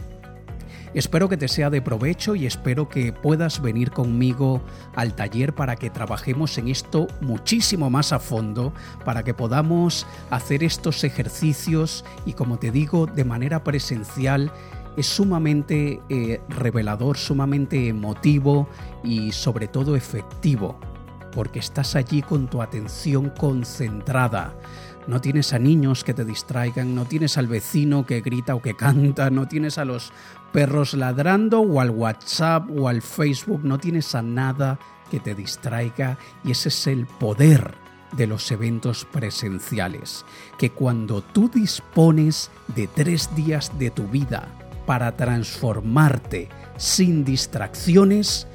Espero 0.97 1.29
que 1.29 1.37
te 1.37 1.47
sea 1.47 1.69
de 1.69 1.83
provecho 1.83 2.35
y 2.37 2.47
espero 2.47 2.89
que 2.89 3.13
puedas 3.13 3.61
venir 3.61 3.91
conmigo 3.91 4.63
al 4.95 5.15
taller 5.15 5.55
para 5.55 5.77
que 5.77 5.91
trabajemos 5.91 6.57
en 6.57 6.69
esto 6.69 7.07
muchísimo 7.21 7.91
más 7.91 8.15
a 8.15 8.19
fondo, 8.19 8.73
para 9.05 9.23
que 9.23 9.35
podamos 9.35 10.07
hacer 10.31 10.65
estos 10.65 11.05
ejercicios 11.05 12.03
y 12.25 12.33
como 12.33 12.59
te 12.59 12.71
digo, 12.71 13.05
de 13.05 13.27
manera 13.27 13.63
presencial 13.63 14.51
es 14.97 15.07
sumamente 15.07 16.01
eh, 16.09 16.41
revelador, 16.49 17.19
sumamente 17.19 17.89
emotivo 17.89 18.67
y 19.05 19.33
sobre 19.33 19.69
todo 19.69 19.97
efectivo, 19.97 20.81
porque 21.31 21.59
estás 21.59 21.95
allí 21.95 22.23
con 22.23 22.49
tu 22.49 22.63
atención 22.63 23.29
concentrada. 23.39 24.55
No 25.07 25.21
tienes 25.21 25.53
a 25.53 25.59
niños 25.59 26.03
que 26.03 26.15
te 26.15 26.25
distraigan, 26.25 26.95
no 26.95 27.05
tienes 27.05 27.39
al 27.39 27.47
vecino 27.47 28.05
que 28.05 28.21
grita 28.21 28.55
o 28.57 28.63
que 28.63 28.75
canta, 28.75 29.31
no 29.31 29.47
tienes 29.47 29.79
a 29.79 29.85
los 29.85 30.13
perros 30.53 30.95
ladrando 30.95 31.61
o 31.61 31.81
al 31.81 31.91
WhatsApp 31.91 32.69
o 32.77 32.89
al 32.89 33.03
Facebook, 33.03 33.61
no 33.63 33.79
tienes 33.79 34.15
a 34.17 34.23
nada 34.23 34.81
que 35.11 35.21
te 35.21 35.35
distraiga 35.35 36.19
y 36.43 36.51
ese 36.51 36.71
es 36.71 36.87
el 36.89 37.07
poder 37.07 37.75
de 38.17 38.27
los 38.27 38.51
eventos 38.51 39.05
presenciales, 39.05 40.25
que 40.59 40.71
cuando 40.71 41.23
tú 41.23 41.49
dispones 41.49 42.51
de 42.75 42.87
tres 42.87 43.35
días 43.37 43.79
de 43.79 43.91
tu 43.91 44.09
vida 44.09 44.49
para 44.87 45.17
transformarte 45.17 46.49
sin 46.77 47.25
distracciones, 47.25 48.47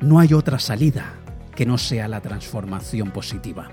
no 0.00 0.18
hay 0.18 0.34
otra 0.34 0.58
salida 0.58 1.14
que 1.54 1.66
no 1.66 1.78
sea 1.78 2.08
la 2.08 2.20
transformación 2.20 3.10
positiva. 3.10 3.70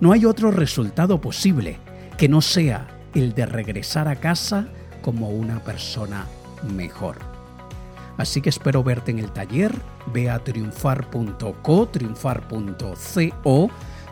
No 0.00 0.12
hay 0.12 0.24
otro 0.24 0.50
resultado 0.50 1.20
posible 1.20 1.78
que 2.16 2.28
no 2.28 2.40
sea 2.40 2.86
el 3.14 3.34
de 3.34 3.46
regresar 3.46 4.06
a 4.08 4.16
casa 4.16 4.68
como 5.02 5.30
una 5.30 5.62
persona 5.64 6.26
mejor. 6.74 7.16
Así 8.16 8.40
que 8.40 8.48
espero 8.48 8.82
verte 8.82 9.10
en 9.10 9.18
el 9.18 9.30
taller, 9.32 9.72
ve 10.12 10.30
a 10.30 10.38
triunfar.co, 10.40 11.88
triunfar.co, 11.88 13.70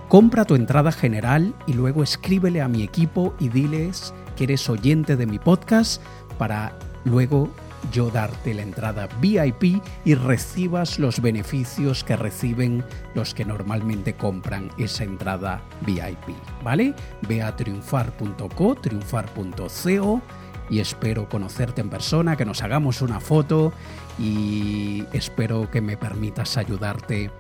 compra 0.09 0.45
tu 0.45 0.55
entrada 0.55 0.93
general 0.93 1.55
y 1.67 1.73
luego 1.73 2.03
escríbele 2.03 2.63
a 2.63 2.69
mi 2.69 2.83
equipo 2.83 3.35
y 3.41 3.49
diles 3.49 4.15
que 4.37 4.45
eres 4.45 4.69
oyente 4.69 5.17
de 5.17 5.27
mi 5.27 5.39
podcast 5.39 6.03
para 6.39 6.79
luego 7.05 7.51
yo 7.93 8.11
darte 8.11 8.55
la 8.55 8.63
entrada 8.63 9.09
VIP 9.21 9.83
y 10.05 10.15
recibas 10.15 10.99
los 10.99 11.21
beneficios 11.21 12.05
que 12.05 12.17
reciben 12.17 12.85
los 13.15 13.35
que 13.35 13.45
normalmente 13.45 14.15
compran 14.15 14.71
esa 14.79 15.05
entrada 15.05 15.63
VIP, 15.83 16.37
¿vale? 16.63 16.95
Ve 17.29 17.43
a 17.43 17.55
triunfar.co, 17.57 18.75
triunfar.co 18.77 20.23
y 20.69 20.81
espero 20.81 21.29
conocerte 21.29 21.81
en 21.81 21.91
persona, 21.91 22.37
que 22.37 22.45
nos 22.45 22.63
hagamos 22.63 23.03
una 23.03 23.21
foto 23.21 23.73
y 24.19 25.05
espero 25.13 25.71
que 25.71 25.81
me 25.81 25.97
permitas 25.97 26.57
ayudarte 26.57 27.31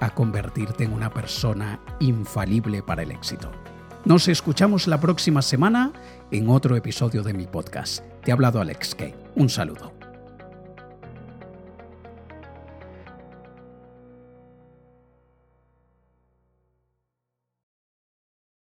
a 0.00 0.10
convertirte 0.10 0.84
en 0.84 0.92
una 0.92 1.10
persona 1.10 1.80
infalible 2.00 2.82
para 2.82 3.02
el 3.02 3.10
éxito. 3.10 3.50
Nos 4.04 4.28
escuchamos 4.28 4.86
la 4.86 5.00
próxima 5.00 5.40
semana 5.40 5.92
en 6.30 6.50
otro 6.50 6.76
episodio 6.76 7.22
de 7.22 7.32
mi 7.32 7.46
podcast. 7.46 8.04
Te 8.22 8.32
ha 8.32 8.34
hablado 8.34 8.60
Alex 8.60 8.94
Kay. 8.94 9.14
Un 9.34 9.48
saludo. 9.48 9.93